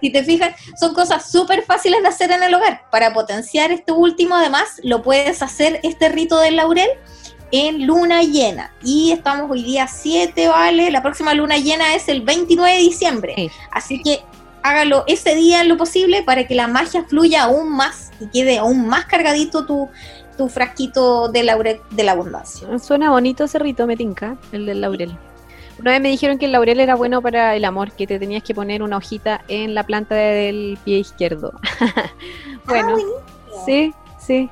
si 0.00 0.12
te 0.12 0.24
fijas, 0.24 0.54
son 0.78 0.94
cosas 0.94 1.30
súper 1.30 1.62
fáciles 1.62 2.02
de 2.02 2.08
hacer 2.08 2.30
en 2.30 2.42
el 2.42 2.54
hogar. 2.54 2.82
Para 2.90 3.12
potenciar 3.12 3.72
esto 3.72 3.94
último, 3.94 4.36
además, 4.36 4.80
lo 4.82 5.02
puedes 5.02 5.42
hacer 5.42 5.80
este 5.82 6.08
rito 6.08 6.38
del 6.40 6.56
laurel 6.56 6.88
en 7.52 7.86
luna 7.86 8.22
llena. 8.22 8.72
Y 8.82 9.12
estamos 9.12 9.50
hoy 9.50 9.62
día 9.62 9.86
7, 9.86 10.48
¿vale? 10.48 10.90
La 10.90 11.02
próxima 11.02 11.34
luna 11.34 11.56
llena 11.56 11.94
es 11.94 12.08
el 12.08 12.22
29 12.22 12.76
de 12.76 12.82
diciembre. 12.82 13.50
Así 13.70 14.02
que 14.02 14.22
hágalo 14.62 15.04
ese 15.06 15.34
día 15.34 15.62
lo 15.64 15.76
posible 15.76 16.22
para 16.22 16.46
que 16.46 16.54
la 16.54 16.66
magia 16.66 17.04
fluya 17.04 17.44
aún 17.44 17.70
más 17.70 18.10
y 18.18 18.28
quede 18.28 18.58
aún 18.58 18.88
más 18.88 19.04
cargadito 19.04 19.66
tu, 19.66 19.90
tu 20.36 20.48
frasquito 20.48 21.28
de 21.28 21.42
laurel 21.42 21.80
de 21.90 22.04
la 22.04 22.12
abundancia. 22.12 22.78
Suena 22.78 23.10
bonito 23.10 23.44
ese 23.44 23.58
rito, 23.58 23.86
metinca, 23.86 24.36
el 24.52 24.66
del 24.66 24.80
laurel. 24.80 25.16
Una 25.78 25.90
vez 25.90 26.00
me 26.00 26.08
dijeron 26.08 26.38
que 26.38 26.46
el 26.46 26.52
laurel 26.52 26.80
era 26.80 26.94
bueno 26.94 27.20
para 27.20 27.56
el 27.56 27.64
amor, 27.64 27.92
que 27.92 28.06
te 28.06 28.18
tenías 28.18 28.42
que 28.42 28.54
poner 28.54 28.82
una 28.82 28.96
hojita 28.96 29.44
en 29.48 29.74
la 29.74 29.84
planta 29.84 30.14
del 30.14 30.78
pie 30.84 30.98
izquierdo. 30.98 31.52
bueno, 32.66 32.96
ah, 32.96 33.62
sí, 33.66 33.92
sí. 34.18 34.48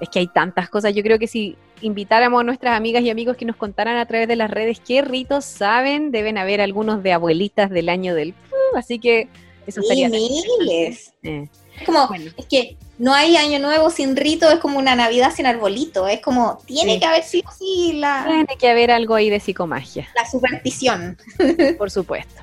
Es 0.00 0.08
que 0.08 0.18
hay 0.18 0.26
tantas 0.26 0.68
cosas. 0.68 0.94
Yo 0.94 1.02
creo 1.02 1.18
que 1.18 1.28
si 1.28 1.56
invitáramos 1.80 2.40
a 2.40 2.44
nuestras 2.44 2.76
amigas 2.76 3.02
y 3.02 3.10
amigos 3.10 3.36
que 3.36 3.44
nos 3.44 3.56
contaran 3.56 3.98
a 3.98 4.06
través 4.06 4.26
de 4.26 4.36
las 4.36 4.50
redes 4.50 4.80
qué 4.80 5.02
ritos 5.02 5.44
saben, 5.44 6.10
deben 6.10 6.38
haber 6.38 6.60
algunos 6.60 7.02
de 7.02 7.12
abuelitas 7.12 7.70
del 7.70 7.88
año 7.88 8.14
del... 8.14 8.34
así 8.74 8.98
que 8.98 9.28
eso 9.66 9.80
sería 9.82 10.08
miles. 10.08 11.12
Eh. 11.22 11.48
Es 11.78 11.86
como, 11.86 12.08
es 12.36 12.46
que 12.46 12.76
no 12.98 13.12
hay 13.12 13.36
año 13.36 13.58
nuevo 13.58 13.90
sin 13.90 14.16
rito, 14.16 14.50
es 14.50 14.60
como 14.60 14.78
una 14.78 14.94
Navidad 14.94 15.32
sin 15.34 15.46
arbolito, 15.46 16.06
es 16.06 16.20
como, 16.20 16.58
tiene 16.66 17.00
que 17.00 17.06
haber 17.06 17.24
sí 17.24 17.42
sí 17.58 17.94
la... 17.94 18.24
Tiene 18.26 18.56
que 18.58 18.68
haber 18.68 18.90
algo 18.90 19.14
ahí 19.14 19.30
de 19.30 19.40
psicomagia. 19.40 20.08
La 20.14 20.28
superstición. 20.28 21.18
Por 21.78 21.90
supuesto. 21.90 22.42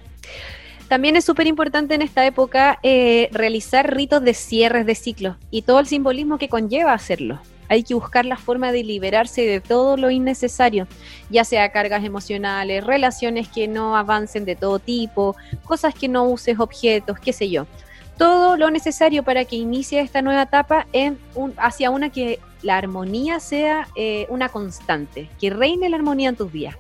También 0.92 1.16
es 1.16 1.24
súper 1.24 1.48
importante 1.48 1.96
en 1.96 2.02
esta 2.02 2.26
época 2.26 2.78
eh, 2.84 3.30
realizar 3.32 3.96
ritos 3.96 4.22
de 4.22 4.34
cierres 4.34 4.86
de 4.86 4.94
ciclos 4.96 5.38
y 5.50 5.62
todo 5.62 5.80
el 5.80 5.88
simbolismo 5.88 6.38
que 6.38 6.50
conlleva 6.50 6.92
hacerlo. 6.92 7.40
Hay 7.70 7.84
que 7.84 7.94
buscar 7.94 8.26
la 8.26 8.36
forma 8.36 8.74
de 8.74 8.84
liberarse 8.84 9.44
de 9.44 9.62
todo 9.62 9.96
lo 9.96 10.12
innecesario, 10.12 10.90
ya 11.30 11.46
sea 11.46 11.72
cargas 11.72 12.04
emocionales, 12.04 12.84
relaciones 12.84 13.48
que 13.48 13.70
no 13.70 13.96
avancen 13.96 14.44
de 14.44 14.58
todo 14.58 14.80
tipo, 14.80 15.38
cosas 15.64 15.96
que 15.96 16.10
no 16.10 16.26
uses 16.26 16.60
objetos, 16.60 17.18
qué 17.20 17.32
sé 17.32 17.50
yo. 17.50 17.66
Todo 18.22 18.56
lo 18.56 18.70
necesario 18.70 19.24
para 19.24 19.46
que 19.46 19.56
inicie 19.56 20.00
esta 20.00 20.22
nueva 20.22 20.44
etapa 20.44 20.86
hacia 21.58 21.90
una 21.90 22.12
que 22.12 22.40
la 22.62 22.78
armonía 22.78 23.40
sea 23.40 23.88
eh, 23.96 24.28
una 24.30 24.48
constante, 24.48 25.28
que 25.40 25.50
reine 25.50 25.90
la 25.90 25.98
armonía 25.98 26.30
en 26.30 26.36
tus 26.36 26.52
días. 26.52 26.76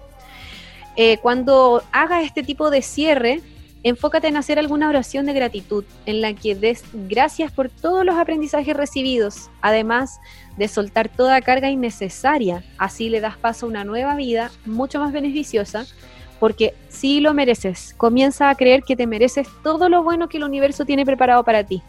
Eh, 0.95 1.17
cuando 1.17 1.81
hagas 1.91 2.25
este 2.25 2.43
tipo 2.43 2.69
de 2.69 2.83
cierre, 2.83 3.41
enfócate 3.81 4.27
en 4.27 4.38
hacer 4.38 4.60
alguna 4.60 4.88
oración 4.88 5.25
de 5.25 5.33
gratitud 5.33 5.83
en 6.05 6.21
la 6.21 6.36
que 6.36 6.53
des 6.53 6.83
gracias 6.93 7.51
por 7.51 7.69
todos 7.69 8.05
los 8.05 8.17
aprendizajes 8.17 8.77
recibidos, 8.77 9.50
además 9.62 10.19
de 10.57 10.67
soltar 10.67 11.10
toda 11.10 11.41
carga 11.41 11.71
innecesaria. 11.71 12.63
Así 12.77 13.10
le 13.10 13.19
das 13.19 13.38
paso 13.38 13.65
a 13.65 13.69
una 13.69 13.83
nueva 13.83 14.13
vida 14.13 14.51
mucho 14.63 15.00
más 15.00 15.12
beneficiosa, 15.12 15.88
porque 16.41 16.74
si 16.89 17.21
lo 17.21 17.33
mereces, 17.33 17.93
comienza 17.95 18.50
a 18.50 18.55
creer 18.55 18.83
que 18.83 18.98
te 18.98 19.07
mereces 19.07 19.48
todo 19.63 19.88
lo 19.88 20.03
bueno 20.03 20.27
que 20.27 20.36
el 20.36 20.43
universo 20.43 20.83
tiene 20.83 21.05
preparado 21.05 21.45
para 21.45 21.63
ti 21.63 21.81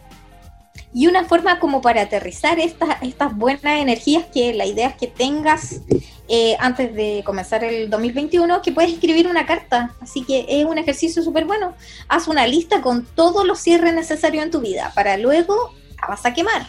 y 0.93 1.07
una 1.07 1.25
forma 1.25 1.59
como 1.59 1.81
para 1.81 2.01
aterrizar 2.01 2.59
estas, 2.59 3.01
estas 3.01 3.35
buenas 3.35 3.63
energías 3.63 4.25
que 4.31 4.53
la 4.53 4.65
idea 4.65 4.89
es 4.89 4.95
que 4.95 5.07
tengas 5.07 5.81
eh, 6.27 6.55
antes 6.59 6.93
de 6.93 7.23
comenzar 7.25 7.63
el 7.63 7.89
2021, 7.89 8.61
que 8.61 8.71
puedes 8.71 8.93
escribir 8.93 9.27
una 9.27 9.45
carta. 9.45 9.93
Así 10.01 10.23
que 10.23 10.45
es 10.47 10.65
un 10.65 10.77
ejercicio 10.77 11.23
súper 11.23 11.45
bueno. 11.45 11.73
Haz 12.07 12.27
una 12.27 12.45
lista 12.45 12.81
con 12.81 13.05
todos 13.05 13.45
los 13.45 13.59
cierres 13.59 13.93
necesarios 13.93 14.43
en 14.43 14.51
tu 14.51 14.61
vida 14.61 14.91
para 14.93 15.17
luego 15.17 15.73
la 15.99 16.07
vas 16.07 16.25
a 16.25 16.33
quemar. 16.33 16.67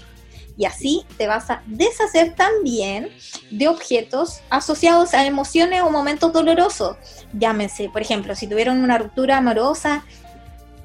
Y 0.56 0.66
así 0.66 1.04
te 1.16 1.26
vas 1.26 1.50
a 1.50 1.62
deshacer 1.66 2.34
también 2.34 3.10
de 3.50 3.68
objetos 3.68 4.40
asociados 4.50 5.12
a 5.14 5.26
emociones 5.26 5.82
o 5.82 5.90
momentos 5.90 6.32
dolorosos. 6.32 6.96
Llámense, 7.32 7.88
por 7.88 8.02
ejemplo, 8.02 8.36
si 8.36 8.46
tuvieron 8.46 8.78
una 8.78 8.98
ruptura 8.98 9.38
amorosa, 9.38 10.04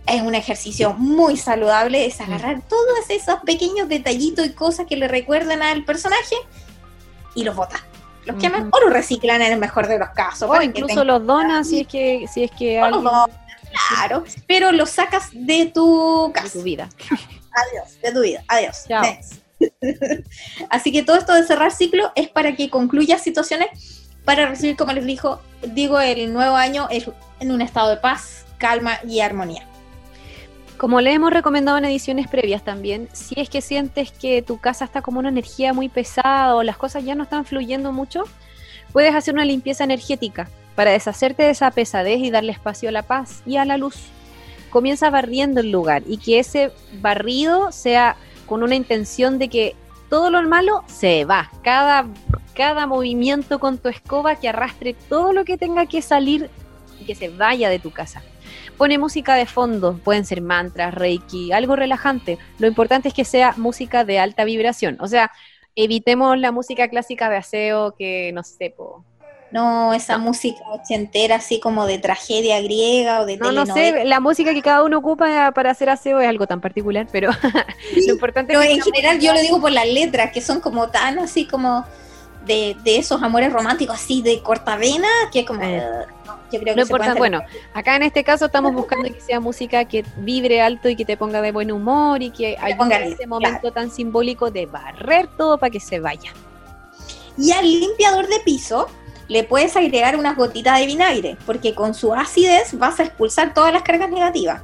es 0.08 0.22
un 0.24 0.34
ejercicio 0.34 0.94
muy 0.94 1.38
saludable, 1.38 2.06
es 2.06 2.20
agarrar 2.20 2.64
todos 2.68 3.10
esos 3.10 3.40
pequeños 3.46 3.88
detallitos 3.88 4.46
y 4.48 4.54
cosas 4.54 4.88
que 4.88 4.96
le 4.96 5.08
recuerdan 5.08 5.62
al 5.62 5.86
personaje 5.86 6.36
y 7.36 7.44
los 7.44 7.56
botan. 7.56 7.82
Los 8.26 8.38
queman 8.38 8.70
o 8.72 8.80
los 8.82 8.92
reciclan 8.92 9.42
en 9.42 9.54
el 9.54 9.60
mejor 9.60 9.88
de 9.88 9.98
los 9.98 10.10
casos. 10.10 10.50
O 10.50 10.62
incluso 10.62 11.04
los 11.04 11.26
donas 11.26 11.68
si 11.68 11.82
es 11.82 11.88
que, 11.88 12.26
si 12.32 12.44
es 12.44 12.52
que 12.52 12.80
Claro, 13.90 14.24
pero 14.48 14.72
los 14.72 14.90
sacas 14.90 15.30
de 15.32 15.68
tu 15.68 16.32
casa. 16.34 16.48
De 16.48 16.54
tu 16.54 16.64
vida. 16.64 16.90
Adiós, 17.10 18.02
de 18.02 18.12
tu 18.12 18.22
vida. 18.22 18.44
Adiós. 18.48 18.86
Así 20.70 20.92
que 20.92 21.04
todo 21.04 21.18
esto 21.18 21.34
de 21.34 21.44
cerrar 21.44 21.72
ciclo 21.72 22.12
es 22.16 22.30
para 22.30 22.56
que 22.56 22.70
concluya 22.70 23.18
situaciones 23.18 23.68
para 24.26 24.48
recibir, 24.48 24.76
como 24.76 24.94
les 24.94 25.06
dijo, 25.06 25.40
digo, 25.74 26.00
el 26.00 26.32
nuevo 26.34 26.56
año 26.56 26.88
en 27.40 27.52
un 27.52 27.62
estado 27.62 27.90
de 27.90 27.98
paz, 27.98 28.46
calma 28.58 29.00
y 29.08 29.22
armonía. 29.22 29.66
Como 30.78 31.02
le 31.02 31.12
hemos 31.12 31.34
recomendado 31.34 31.78
en 31.78 31.86
ediciones 31.86 32.28
previas 32.28 32.64
también, 32.64 33.10
si 33.12 33.36
es 33.38 33.50
que 33.50 33.60
sientes 33.60 34.12
que 34.12 34.42
tu 34.42 34.60
casa 34.60 34.86
está 34.86 35.02
como 35.02 35.20
una 35.20 35.30
energía 35.30 35.74
muy 35.74 35.90
pesada 35.90 36.56
o 36.56 36.64
las 36.64 36.78
cosas 36.78 37.04
ya 37.04 37.16
no 37.16 37.24
están 37.24 37.44
fluyendo 37.44 37.92
mucho, 37.92 38.24
puedes 38.94 39.14
hacer 39.14 39.34
una 39.34 39.46
limpieza 39.46 39.84
energética 39.84 40.48
para 40.76 40.92
deshacerte 40.92 41.44
de 41.44 41.50
esa 41.50 41.72
pesadez 41.72 42.20
y 42.20 42.32
darle 42.32 42.54
espacio 42.54 42.88
a 42.88 42.94
la 42.94 43.04
paz 43.04 43.42
y 43.46 43.58
a 43.58 43.66
la 43.66 43.78
luz. 43.78 43.98
Comienza 44.70 45.10
barriendo 45.10 45.60
el 45.60 45.72
lugar 45.72 46.04
y 46.08 46.18
que 46.18 46.40
ese 46.40 46.72
barrido 47.02 47.74
sea 47.74 48.16
con 48.50 48.64
una 48.64 48.76
intención 48.76 49.40
de 49.40 49.48
que 49.48 49.76
todo 50.10 50.32
lo 50.32 50.42
malo 50.42 50.84
se 50.88 51.24
va. 51.24 51.52
Cada, 51.64 52.08
cada 52.56 52.88
movimiento 52.88 53.60
con 53.60 53.78
tu 53.78 53.88
escoba 53.88 54.36
que 54.36 54.50
arrastre 54.50 54.96
todo 55.08 55.32
lo 55.32 55.46
que 55.46 55.58
tenga 55.58 55.86
que 55.86 56.02
salir 56.02 56.50
y 57.00 57.06
que 57.06 57.16
se 57.16 57.30
vaya 57.30 57.70
de 57.70 57.80
tu 57.80 57.92
casa 57.92 58.22
pone 58.80 58.98
música 58.98 59.36
de 59.36 59.46
fondo, 59.46 60.00
pueden 60.06 60.26
ser 60.26 60.42
mantras, 60.42 60.94
reiki, 60.94 61.52
algo 61.52 61.76
relajante. 61.76 62.38
Lo 62.60 62.68
importante 62.68 63.10
es 63.10 63.14
que 63.14 63.26
sea 63.26 63.54
música 63.58 64.06
de 64.06 64.20
alta 64.20 64.46
vibración. 64.46 64.96
O 65.02 65.08
sea, 65.10 65.32
evitemos 65.76 66.38
la 66.38 66.54
música 66.54 66.88
clásica 66.88 67.30
de 67.30 67.36
aseo 67.36 67.94
que 67.98 68.32
no 68.34 68.42
sé, 68.42 68.74
No, 69.52 69.94
esa 69.94 70.18
música 70.20 70.62
ochentera 70.70 71.38
así 71.38 71.60
como 71.60 71.88
de 71.88 71.98
tragedia 71.98 72.62
griega 72.62 73.22
o 73.22 73.26
de 73.26 73.38
No, 73.38 73.52
no 73.52 73.66
sé, 73.66 74.06
la 74.06 74.20
música 74.20 74.54
que 74.54 74.62
cada 74.62 74.84
uno 74.84 75.00
ocupa 75.00 75.52
para 75.54 75.72
hacer 75.72 75.90
aseo 75.90 76.20
es 76.20 76.28
algo 76.28 76.46
tan 76.46 76.62
particular, 76.62 77.08
pero 77.12 77.32
lo 77.96 78.14
importante 78.14 78.54
es 78.54 78.60
que 78.60 78.72
en 78.74 78.82
general 78.82 79.20
yo 79.20 79.34
lo 79.34 79.42
digo 79.42 79.60
por 79.60 79.72
las 79.72 79.88
letras, 79.88 80.32
que 80.32 80.42
son 80.42 80.60
como 80.60 80.90
tan 80.90 81.18
así 81.18 81.46
como 81.46 81.86
de, 82.46 82.76
esos 82.86 83.22
amores 83.22 83.52
románticos 83.52 83.96
así 83.96 84.22
de 84.22 84.42
cortavena, 84.42 85.08
que 85.32 85.46
como... 85.46 85.64
Eh. 85.64 85.82
yo 86.52 86.60
creo 86.60 86.76
que 86.76 87.14
bueno, 87.18 87.42
acá 87.74 87.96
en 87.96 88.04
este 88.04 88.24
caso 88.24 88.46
estamos 88.46 88.74
buscando 88.74 89.12
que 89.12 89.22
sea 89.22 89.40
música 89.40 89.86
que 89.86 90.06
vibre 90.18 90.62
alto 90.62 90.90
y 90.90 90.96
que 90.96 91.06
te 91.06 91.18
ponga 91.18 91.42
de 91.42 91.52
buen 91.52 91.72
humor 91.72 92.22
y 92.22 92.32
que 92.32 92.58
haya 92.60 93.06
ese 93.06 93.28
momento 93.28 93.72
tan 93.72 93.92
simbólico 93.92 94.52
de 94.52 94.66
barrer 94.66 95.28
todo 95.38 95.58
para 95.58 95.70
que 95.70 95.80
se 95.80 96.00
vaya. 96.00 96.32
Y 97.38 97.52
al 97.52 97.66
limpiador 97.66 98.28
de 98.28 98.40
piso 98.42 98.88
le 99.30 99.44
puedes 99.44 99.78
agregar 99.78 100.18
unas 100.18 100.36
gotitas 100.36 100.80
de 100.80 100.88
vinagre, 100.88 101.38
porque 101.46 101.74
con 101.74 101.94
su 101.94 102.14
acidez 102.14 102.78
vas 102.78 103.00
a 103.00 103.04
expulsar 103.04 103.54
todas 103.54 103.72
las 103.72 103.84
cargas 103.84 104.10
negativas. 104.10 104.64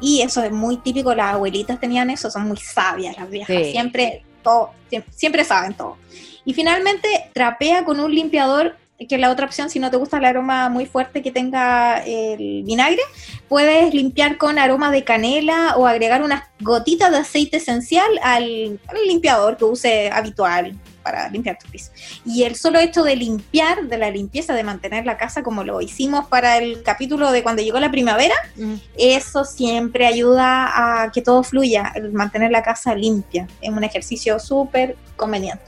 Y 0.00 0.22
eso 0.22 0.42
es 0.42 0.50
muy 0.50 0.78
típico, 0.78 1.14
las 1.14 1.34
abuelitas 1.34 1.78
tenían 1.78 2.10
eso, 2.10 2.30
son 2.30 2.48
muy 2.48 2.56
sabias 2.56 3.16
las 3.16 3.30
viejas, 3.30 3.66
siempre, 3.70 4.24
todo, 4.42 4.70
siempre 5.14 5.44
saben 5.44 5.74
todo. 5.74 5.96
Y 6.44 6.54
finalmente, 6.54 7.08
trapea 7.34 7.84
con 7.84 8.00
un 8.00 8.14
limpiador, 8.14 8.76
que 8.98 9.16
es 9.16 9.20
la 9.20 9.30
otra 9.30 9.46
opción, 9.46 9.68
si 9.68 9.78
no 9.78 9.90
te 9.90 9.98
gusta 9.98 10.16
el 10.16 10.24
aroma 10.24 10.70
muy 10.70 10.86
fuerte 10.86 11.22
que 11.22 11.30
tenga 11.30 11.98
el 11.98 12.62
vinagre, 12.64 13.02
puedes 13.48 13.92
limpiar 13.92 14.38
con 14.38 14.58
aroma 14.58 14.90
de 14.90 15.04
canela 15.04 15.74
o 15.76 15.86
agregar 15.86 16.22
unas 16.22 16.44
gotitas 16.60 17.10
de 17.10 17.18
aceite 17.18 17.58
esencial 17.58 18.08
al, 18.22 18.80
limpiador 19.06 19.58
que 19.58 19.64
use 19.64 20.10
habitual 20.10 20.74
para 21.06 21.28
limpiar 21.28 21.56
tu 21.56 21.70
piso. 21.70 21.92
Y 22.24 22.42
el 22.42 22.56
solo 22.56 22.80
hecho 22.80 23.04
de 23.04 23.14
limpiar, 23.14 23.84
de 23.84 23.96
la 23.96 24.10
limpieza, 24.10 24.54
de 24.54 24.64
mantener 24.64 25.06
la 25.06 25.16
casa 25.16 25.44
como 25.44 25.62
lo 25.62 25.80
hicimos 25.80 26.26
para 26.26 26.58
el 26.58 26.82
capítulo 26.82 27.30
de 27.30 27.44
cuando 27.44 27.62
llegó 27.62 27.78
la 27.78 27.92
primavera, 27.92 28.34
mm. 28.56 28.74
eso 28.98 29.44
siempre 29.44 30.04
ayuda 30.04 31.04
a 31.04 31.12
que 31.12 31.22
todo 31.22 31.44
fluya, 31.44 31.92
el 31.94 32.12
mantener 32.12 32.50
la 32.50 32.64
casa 32.64 32.96
limpia. 32.96 33.46
Es 33.60 33.70
un 33.70 33.84
ejercicio 33.84 34.40
súper 34.40 34.96
conveniente. 35.14 35.62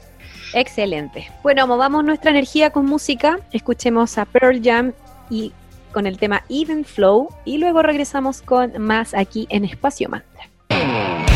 Excelente. 0.53 1.31
Bueno, 1.41 1.67
movamos 1.67 2.03
nuestra 2.03 2.31
energía 2.31 2.71
con 2.71 2.85
música. 2.85 3.39
Escuchemos 3.53 4.17
a 4.17 4.25
Pearl 4.25 4.61
Jam 4.61 4.91
y 5.29 5.53
con 5.93 6.05
el 6.05 6.17
tema 6.17 6.43
Even 6.49 6.83
Flow 6.83 7.29
y 7.45 7.59
luego 7.59 7.81
regresamos 7.81 8.41
con 8.41 8.77
más 8.81 9.13
aquí 9.13 9.47
en 9.49 9.63
Espacio 9.63 10.09
Mantra. 10.09 11.28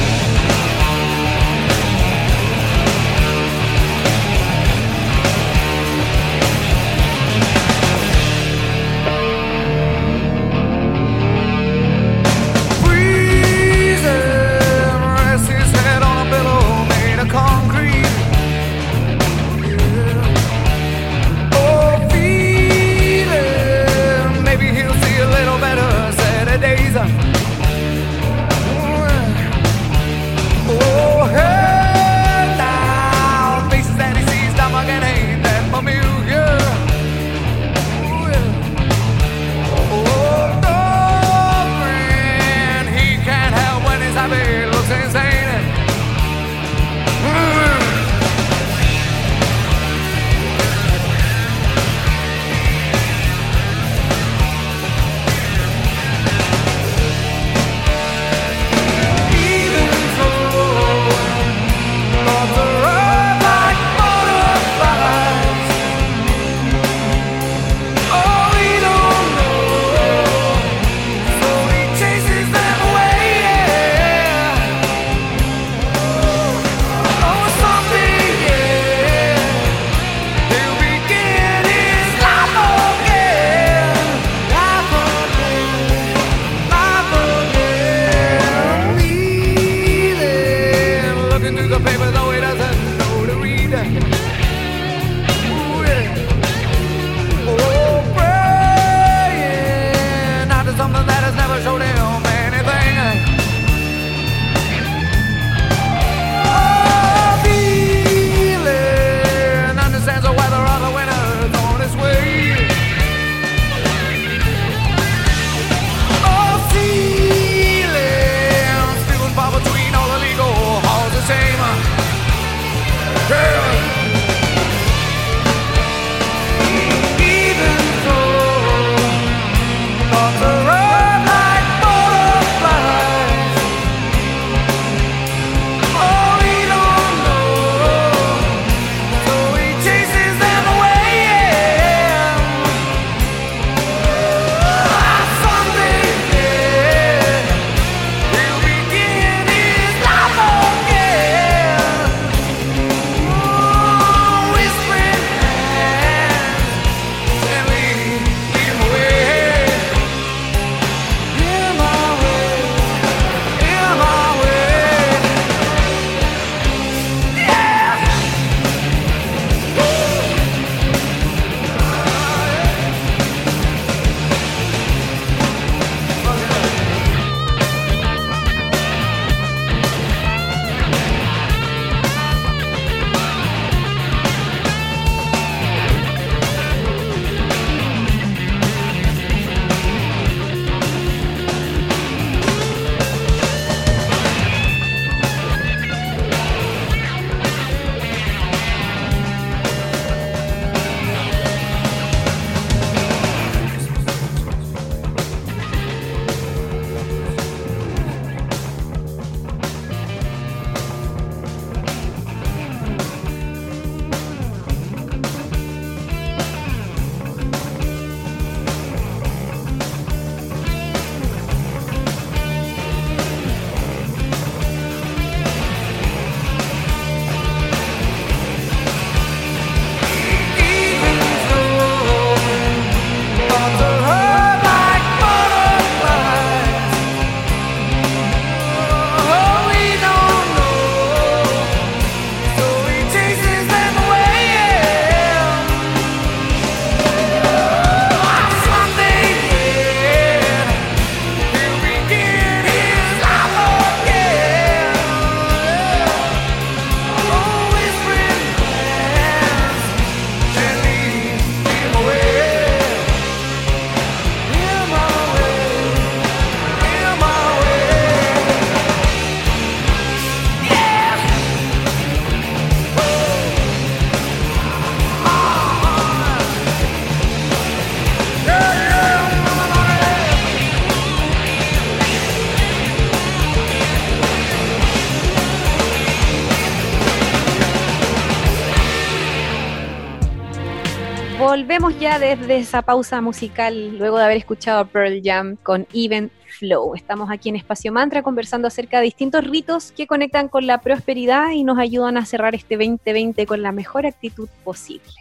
Volvemos 291.83 292.01
ya 292.01 292.17
desde 292.17 292.59
esa 292.59 292.81
pausa 292.81 293.19
musical, 293.19 293.97
luego 293.97 294.17
de 294.17 294.23
haber 294.23 294.37
escuchado 294.37 294.85
Pearl 294.85 295.19
Jam 295.21 295.57
con 295.57 295.85
Even 295.93 296.31
Flow. 296.57 296.95
Estamos 296.95 297.29
aquí 297.29 297.49
en 297.49 297.57
Espacio 297.57 297.91
Mantra 297.91 298.23
conversando 298.23 298.69
acerca 298.69 298.99
de 298.99 299.03
distintos 299.03 299.43
ritos 299.43 299.91
que 299.91 300.07
conectan 300.07 300.47
con 300.47 300.65
la 300.65 300.77
prosperidad 300.77 301.49
y 301.49 301.65
nos 301.65 301.77
ayudan 301.79 302.15
a 302.15 302.25
cerrar 302.25 302.55
este 302.55 302.77
2020 302.77 303.45
con 303.45 303.61
la 303.61 303.73
mejor 303.73 304.05
actitud 304.05 304.47
posible. 304.63 305.11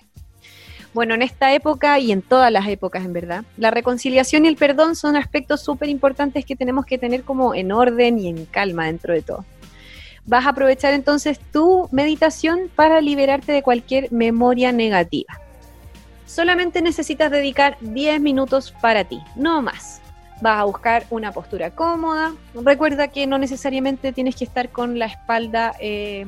Bueno, 0.94 1.14
en 1.14 1.22
esta 1.22 1.53
época 1.53 1.98
y 1.98 2.12
en 2.12 2.22
todas 2.22 2.53
las 2.53 2.68
épocas, 2.68 3.05
en 3.05 3.12
verdad, 3.12 3.42
la 3.57 3.72
reconciliación 3.72 4.44
y 4.44 4.48
el 4.48 4.57
perdón 4.57 4.94
son 4.94 5.16
aspectos 5.16 5.62
súper 5.62 5.88
importantes 5.88 6.44
que 6.44 6.55
tenemos 6.55 6.87
que 6.87 6.96
tener 6.96 7.25
como 7.25 7.57
en 7.57 7.72
orden 7.72 8.20
y 8.20 8.29
en 8.29 8.44
calma 8.44 8.87
dentro 8.87 9.14
de 9.14 9.22
todo. 9.22 9.44
Vas 10.27 10.46
a 10.46 10.51
aprovechar 10.51 10.94
entonces 10.94 11.40
tu 11.53 11.88
meditación 11.90 12.70
para 12.77 13.01
liberarte 13.01 13.51
de 13.51 13.64
cualquier 13.64 14.12
memoria 14.12 14.70
negativa 14.70 15.41
solamente 16.33 16.81
necesitas 16.81 17.31
dedicar 17.31 17.77
10 17.81 18.21
minutos 18.21 18.75
para 18.81 19.05
ti, 19.05 19.21
no 19.37 19.61
más. 19.61 20.01
Vas 20.40 20.61
a 20.61 20.64
buscar 20.64 21.05
una 21.11 21.31
postura 21.31 21.71
cómoda. 21.71 22.33
Recuerda 22.55 23.09
que 23.09 23.27
no 23.27 23.38
necesariamente 23.38 24.12
tienes 24.12 24.35
que 24.35 24.45
estar 24.45 24.71
con 24.71 24.99
la 24.99 25.07
espalda, 25.07 25.75
eh, 25.79 26.27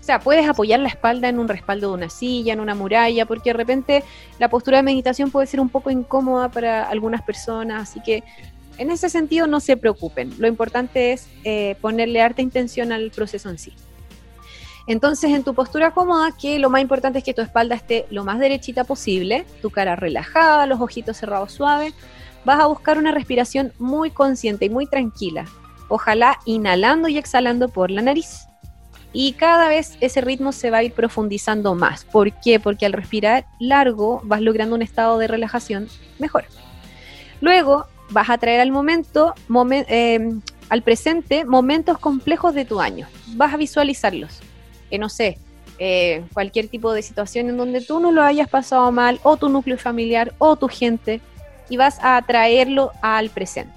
o 0.00 0.04
sea, 0.04 0.18
puedes 0.18 0.48
apoyar 0.48 0.80
la 0.80 0.88
espalda 0.88 1.28
en 1.28 1.38
un 1.38 1.46
respaldo 1.46 1.90
de 1.90 1.94
una 1.94 2.10
silla, 2.10 2.52
en 2.52 2.58
una 2.58 2.74
muralla, 2.74 3.24
porque 3.24 3.50
de 3.50 3.54
repente 3.54 4.04
la 4.40 4.48
postura 4.48 4.78
de 4.78 4.82
meditación 4.82 5.30
puede 5.30 5.46
ser 5.46 5.60
un 5.60 5.68
poco 5.68 5.90
incómoda 5.90 6.50
para 6.50 6.88
algunas 6.88 7.22
personas, 7.22 7.90
así 7.90 8.00
que 8.02 8.24
en 8.78 8.90
ese 8.90 9.08
sentido 9.08 9.46
no 9.46 9.60
se 9.60 9.76
preocupen. 9.76 10.32
Lo 10.38 10.48
importante 10.48 11.12
es 11.12 11.28
eh, 11.44 11.76
ponerle 11.80 12.20
harta 12.20 12.42
intención 12.42 12.90
al 12.90 13.12
proceso 13.12 13.48
en 13.48 13.58
sí. 13.58 13.72
Entonces, 14.86 15.30
en 15.30 15.44
tu 15.44 15.54
postura 15.54 15.92
cómoda, 15.92 16.32
que 16.32 16.58
lo 16.58 16.70
más 16.70 16.82
importante 16.82 17.18
es 17.18 17.24
que 17.24 17.34
tu 17.34 17.42
espalda 17.42 17.74
esté 17.74 18.06
lo 18.10 18.24
más 18.24 18.38
derechita 18.38 18.84
posible, 18.84 19.44
tu 19.60 19.70
cara 19.70 19.96
relajada, 19.96 20.66
los 20.66 20.80
ojitos 20.80 21.16
cerrados 21.16 21.52
suave, 21.52 21.92
vas 22.44 22.60
a 22.60 22.66
buscar 22.66 22.98
una 22.98 23.12
respiración 23.12 23.72
muy 23.78 24.10
consciente 24.10 24.64
y 24.64 24.70
muy 24.70 24.86
tranquila. 24.86 25.44
Ojalá 25.88 26.38
inhalando 26.46 27.08
y 27.08 27.18
exhalando 27.18 27.68
por 27.68 27.90
la 27.90 28.02
nariz. 28.02 28.48
Y 29.12 29.34
cada 29.34 29.68
vez 29.68 29.98
ese 30.00 30.22
ritmo 30.22 30.52
se 30.52 30.70
va 30.70 30.78
a 30.78 30.82
ir 30.82 30.94
profundizando 30.94 31.74
más. 31.74 32.04
¿Por 32.04 32.32
qué? 32.40 32.58
Porque 32.58 32.86
al 32.86 32.94
respirar 32.94 33.44
largo 33.60 34.22
vas 34.24 34.40
logrando 34.40 34.74
un 34.74 34.82
estado 34.82 35.18
de 35.18 35.28
relajación 35.28 35.88
mejor. 36.18 36.46
Luego 37.40 37.86
vas 38.08 38.30
a 38.30 38.38
traer 38.38 38.60
al 38.60 38.72
momento, 38.72 39.34
eh, 39.70 40.30
al 40.70 40.82
presente, 40.82 41.44
momentos 41.44 41.98
complejos 41.98 42.54
de 42.54 42.64
tu 42.64 42.80
año. 42.80 43.06
Vas 43.36 43.52
a 43.52 43.58
visualizarlos 43.58 44.40
no 44.98 45.08
sé, 45.08 45.38
eh, 45.78 46.24
cualquier 46.32 46.68
tipo 46.68 46.92
de 46.92 47.02
situación 47.02 47.48
en 47.48 47.56
donde 47.56 47.80
tú 47.80 48.00
no 48.00 48.12
lo 48.12 48.22
hayas 48.22 48.48
pasado 48.48 48.90
mal, 48.92 49.20
o 49.22 49.36
tu 49.36 49.48
núcleo 49.48 49.78
familiar, 49.78 50.32
o 50.38 50.56
tu 50.56 50.68
gente, 50.68 51.20
y 51.68 51.76
vas 51.76 51.98
a 52.02 52.20
traerlo 52.22 52.92
al 53.02 53.30
presente. 53.30 53.72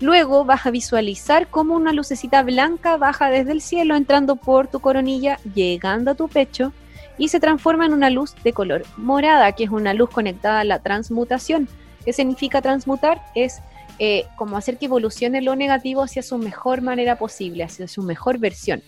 Luego 0.00 0.46
vas 0.46 0.64
a 0.64 0.70
visualizar 0.70 1.48
cómo 1.48 1.74
una 1.74 1.92
lucecita 1.92 2.42
blanca 2.42 2.96
baja 2.96 3.28
desde 3.28 3.52
el 3.52 3.60
cielo 3.60 3.96
entrando 3.96 4.36
por 4.36 4.66
tu 4.66 4.80
coronilla, 4.80 5.38
llegando 5.54 6.12
a 6.12 6.14
tu 6.14 6.26
pecho 6.26 6.72
y 7.18 7.28
se 7.28 7.38
transforma 7.38 7.84
en 7.84 7.92
una 7.92 8.08
luz 8.08 8.34
de 8.42 8.54
color 8.54 8.84
morada, 8.96 9.52
que 9.52 9.64
es 9.64 9.70
una 9.70 9.92
luz 9.92 10.08
conectada 10.08 10.60
a 10.60 10.64
la 10.64 10.78
transmutación. 10.78 11.68
¿Qué 12.02 12.14
significa 12.14 12.62
transmutar? 12.62 13.20
Es 13.34 13.60
eh, 13.98 14.24
como 14.36 14.56
hacer 14.56 14.78
que 14.78 14.86
evolucione 14.86 15.42
lo 15.42 15.54
negativo 15.54 16.02
hacia 16.02 16.22
su 16.22 16.38
mejor 16.38 16.80
manera 16.80 17.18
posible, 17.18 17.62
hacia 17.62 17.86
su 17.86 18.02
mejor 18.02 18.38
versión. 18.38 18.82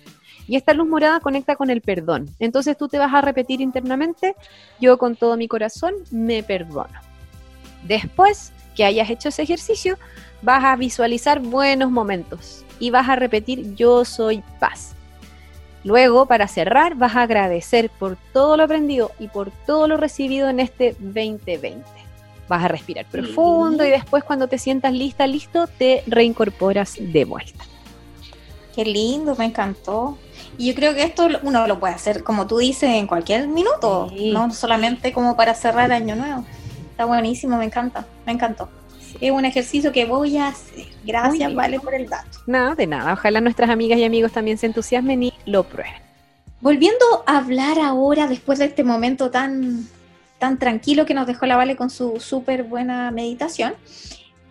Y 0.53 0.57
esta 0.57 0.75
luz 0.75 0.87
morada 0.87 1.19
conecta 1.21 1.57
con 1.57 1.71
el 1.71 1.81
perdón. 1.81 2.29
Entonces 2.39 2.77
tú 2.77 2.87
te 2.87 2.99
vas 2.99 3.15
a 3.15 3.23
repetir 3.23 3.63
internamente, 3.63 4.37
yo 4.79 4.99
con 4.99 5.17
todo 5.17 5.39
mi 5.39 5.49
corazón 5.49 5.95
me 6.11 6.43
perdono. 6.43 6.93
Después 7.85 8.53
que 8.77 8.85
hayas 8.85 9.09
hecho 9.09 9.31
ese 9.31 9.45
ejercicio, 9.45 9.97
vas 10.43 10.63
a 10.63 10.77
visualizar 10.77 11.41
buenos 11.41 11.91
momentos 11.91 12.67
y 12.79 12.91
vas 12.91 13.09
a 13.09 13.17
repetir 13.17 13.75
yo 13.77 14.05
soy 14.05 14.45
paz. 14.61 14.93
Luego, 15.85 16.27
para 16.27 16.47
cerrar, 16.49 16.97
vas 16.97 17.17
a 17.17 17.23
agradecer 17.23 17.89
por 17.89 18.19
todo 18.35 18.59
lo 18.59 18.65
aprendido 18.65 19.11
y 19.19 19.29
por 19.29 19.51
todo 19.65 19.89
lo 19.89 19.97
recibido 19.97 20.51
en 20.51 20.61
este 20.61 20.95
2020. 21.01 21.83
Vas 22.51 22.63
a 22.63 22.69
respirar 22.69 23.07
profundo 23.07 23.87
y 23.87 23.91
después 23.91 24.23
cuando 24.23 24.49
te 24.49 24.59
sientas 24.59 24.93
lista, 24.93 25.27
listo, 25.27 25.67
te 25.67 26.03
reincorporas 26.07 26.99
de 27.01 27.25
vuelta. 27.25 27.65
Qué 28.75 28.85
lindo, 28.85 29.35
me 29.37 29.47
encantó. 29.47 30.19
Y 30.59 30.69
yo 30.69 30.75
creo 30.75 30.95
que 30.95 31.03
esto 31.03 31.29
uno 31.43 31.67
lo 31.67 31.81
puede 31.81 31.95
hacer, 31.95 32.23
como 32.23 32.47
tú 32.47 32.59
dices, 32.59 32.91
en 32.91 33.07
cualquier 33.07 33.49
minuto, 33.49 34.13
no 34.33 34.53
solamente 34.53 35.13
como 35.13 35.37
para 35.37 35.55
cerrar 35.55 35.93
año 35.93 36.15
nuevo. 36.15 36.45
Está 36.91 37.07
buenísimo, 37.07 37.57
me 37.57 37.65
encanta, 37.65 38.07
me 38.27 38.33
encantó. 38.33 38.69
Es 39.21 39.31
un 39.31 39.45
ejercicio 39.45 39.93
que 39.93 40.05
voy 40.05 40.37
a 40.37 40.49
hacer. 40.49 40.87
Gracias, 41.05 41.55
Vale, 41.55 41.81
por 41.81 41.95
el 41.95 42.09
dato. 42.09 42.39
Nada, 42.47 42.75
de 42.75 42.87
nada. 42.87 43.13
Ojalá 43.13 43.41
nuestras 43.41 43.71
amigas 43.71 43.99
y 43.99 44.05
amigos 44.05 44.33
también 44.33 44.59
se 44.59 44.67
entusiasmen 44.67 45.23
y 45.23 45.33
lo 45.47 45.65
prueben. 45.65 46.03
Volviendo 46.61 47.05
a 47.27 47.39
hablar 47.39 47.79
ahora, 47.79 48.27
después 48.27 48.59
de 48.59 48.67
este 48.67 48.85
momento 48.85 49.31
tan, 49.31 49.87
tan 50.39 50.59
tranquilo 50.59 51.07
que 51.07 51.15
nos 51.15 51.27
dejó 51.27 51.47
la 51.47 51.57
Vale 51.57 51.77
con 51.77 51.91
su 51.91 52.21
súper 52.21 52.63
buena 52.63 53.11
meditación, 53.11 53.75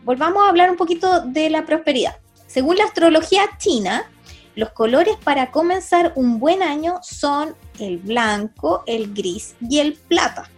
volvamos 0.04 0.44
a 0.44 0.50
hablar 0.50 0.70
un 0.70 0.78
poquito 0.78 1.22
de 1.22 1.50
la 1.50 1.66
prosperidad. 1.66 2.18
Según 2.48 2.76
la 2.76 2.84
astrología 2.84 3.44
china, 3.58 4.10
los 4.56 4.72
colores 4.72 5.16
para 5.24 5.52
comenzar 5.52 6.14
un 6.16 6.40
buen 6.40 6.62
año 6.62 7.00
son 7.02 7.56
el 7.80 7.98
blanco, 7.98 8.84
el 8.86 9.14
gris 9.14 9.56
y 9.62 9.80
el 9.80 9.94
plata. 9.94 10.50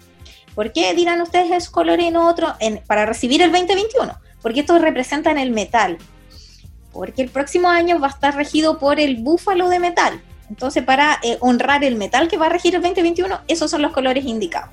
¿Por 0.55 0.71
qué 0.71 0.93
dirán 0.93 1.21
ustedes 1.21 1.51
es 1.51 1.69
color 1.69 1.99
y 1.99 2.11
no 2.11 2.35
para 2.87 3.05
recibir 3.05 3.41
el 3.41 3.51
2021? 3.51 4.19
Porque 4.41 4.61
estos 4.61 4.81
representan 4.81 5.37
el 5.37 5.51
metal. 5.51 5.97
Porque 6.91 7.23
el 7.23 7.29
próximo 7.29 7.69
año 7.69 7.99
va 7.99 8.07
a 8.07 8.11
estar 8.11 8.35
regido 8.35 8.77
por 8.77 8.99
el 8.99 9.17
búfalo 9.17 9.69
de 9.69 9.79
metal. 9.79 10.21
Entonces, 10.49 10.83
para 10.83 11.19
eh, 11.23 11.37
honrar 11.39 11.83
el 11.83 11.95
metal 11.95 12.27
que 12.27 12.37
va 12.37 12.47
a 12.47 12.49
regir 12.49 12.75
el 12.75 12.81
2021, 12.81 13.41
esos 13.47 13.71
son 13.71 13.81
los 13.81 13.91
colores 13.91 14.25
indicados. 14.25 14.69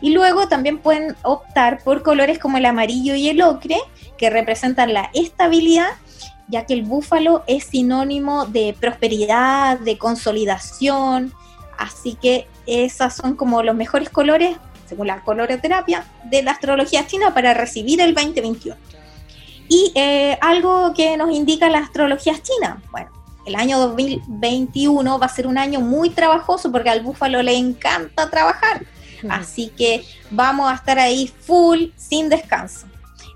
Y 0.00 0.10
luego 0.10 0.48
también 0.48 0.78
pueden 0.78 1.16
optar 1.22 1.82
por 1.82 2.02
colores 2.02 2.38
como 2.38 2.56
el 2.56 2.64
amarillo 2.64 3.14
y 3.14 3.28
el 3.28 3.42
ocre, 3.42 3.76
que 4.16 4.30
representan 4.30 4.94
la 4.94 5.10
estabilidad 5.12 5.90
ya 6.48 6.64
que 6.64 6.74
el 6.74 6.82
búfalo 6.82 7.44
es 7.46 7.64
sinónimo 7.64 8.46
de 8.46 8.74
prosperidad, 8.78 9.78
de 9.78 9.98
consolidación, 9.98 11.32
así 11.76 12.14
que 12.14 12.46
esos 12.66 13.14
son 13.14 13.36
como 13.36 13.62
los 13.62 13.76
mejores 13.76 14.08
colores, 14.08 14.56
según 14.86 15.08
la 15.08 15.22
coloroterapia, 15.22 16.06
de 16.24 16.42
la 16.42 16.52
astrología 16.52 17.06
china 17.06 17.34
para 17.34 17.54
recibir 17.54 18.00
el 18.00 18.14
2021. 18.14 18.76
Y 19.68 19.92
eh, 19.94 20.38
algo 20.40 20.94
que 20.94 21.16
nos 21.18 21.30
indica 21.30 21.68
la 21.68 21.78
astrología 21.78 22.34
china, 22.40 22.82
bueno, 22.90 23.10
el 23.44 23.54
año 23.54 23.78
2021 23.78 25.18
va 25.18 25.26
a 25.26 25.28
ser 25.28 25.46
un 25.46 25.58
año 25.58 25.80
muy 25.80 26.10
trabajoso 26.10 26.72
porque 26.72 26.88
al 26.88 27.02
búfalo 27.02 27.42
le 27.42 27.54
encanta 27.54 28.30
trabajar, 28.30 28.86
así 29.28 29.70
que 29.76 30.04
vamos 30.30 30.70
a 30.70 30.74
estar 30.74 30.98
ahí 30.98 31.26
full, 31.26 31.88
sin 31.96 32.30
descanso 32.30 32.86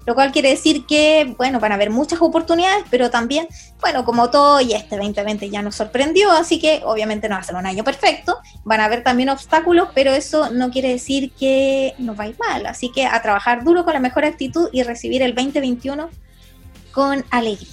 lo 0.06 0.14
cual 0.14 0.32
quiere 0.32 0.50
decir 0.50 0.84
que, 0.86 1.34
bueno, 1.36 1.60
van 1.60 1.72
a 1.72 1.76
haber 1.76 1.90
muchas 1.90 2.20
oportunidades, 2.20 2.84
pero 2.90 3.10
también, 3.10 3.46
bueno, 3.80 4.04
como 4.04 4.30
todo, 4.30 4.60
y 4.60 4.72
este 4.72 4.96
2020 4.96 5.48
ya 5.50 5.62
nos 5.62 5.76
sorprendió, 5.76 6.30
así 6.30 6.58
que 6.58 6.82
obviamente 6.84 7.28
no 7.28 7.36
va 7.36 7.40
a 7.40 7.44
ser 7.44 7.54
un 7.54 7.66
año 7.66 7.84
perfecto, 7.84 8.38
van 8.64 8.80
a 8.80 8.86
haber 8.86 9.02
también 9.02 9.28
obstáculos, 9.28 9.88
pero 9.94 10.12
eso 10.12 10.50
no 10.50 10.70
quiere 10.70 10.88
decir 10.88 11.32
que 11.32 11.94
nos 11.98 12.18
va 12.18 12.22
mal, 12.38 12.66
así 12.66 12.90
que 12.92 13.06
a 13.06 13.20
trabajar 13.20 13.64
duro 13.64 13.84
con 13.84 13.94
la 13.94 14.00
mejor 14.00 14.24
actitud 14.24 14.68
y 14.72 14.82
recibir 14.82 15.22
el 15.22 15.34
2021 15.34 16.08
con 16.92 17.24
alegría. 17.30 17.68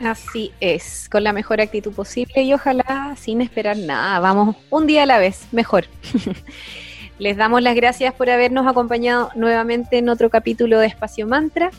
Así 0.00 0.50
es, 0.60 1.08
con 1.10 1.22
la 1.24 1.32
mejor 1.32 1.60
actitud 1.60 1.92
posible 1.92 2.42
y 2.42 2.54
ojalá 2.54 3.14
sin 3.20 3.42
esperar 3.42 3.76
nada, 3.76 4.18
vamos 4.18 4.56
un 4.70 4.86
día 4.86 5.02
a 5.02 5.06
la 5.06 5.18
vez, 5.18 5.46
mejor. 5.52 5.86
Les 7.20 7.36
damos 7.36 7.60
las 7.60 7.74
gracias 7.74 8.14
por 8.14 8.30
habernos 8.30 8.66
acompañado 8.66 9.30
nuevamente 9.34 9.98
en 9.98 10.08
otro 10.08 10.30
capítulo 10.30 10.78
de 10.78 10.86
Espacio 10.86 11.26
Mantra. 11.26 11.70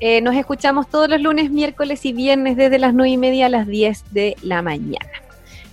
Eh, 0.00 0.22
nos 0.22 0.34
escuchamos 0.34 0.88
todos 0.88 1.10
los 1.10 1.20
lunes, 1.20 1.50
miércoles 1.50 2.06
y 2.06 2.14
viernes 2.14 2.56
desde 2.56 2.78
las 2.78 2.94
9 2.94 3.10
y 3.10 3.18
media 3.18 3.44
a 3.46 3.50
las 3.50 3.66
10 3.66 4.04
de 4.12 4.36
la 4.40 4.62
mañana. 4.62 5.10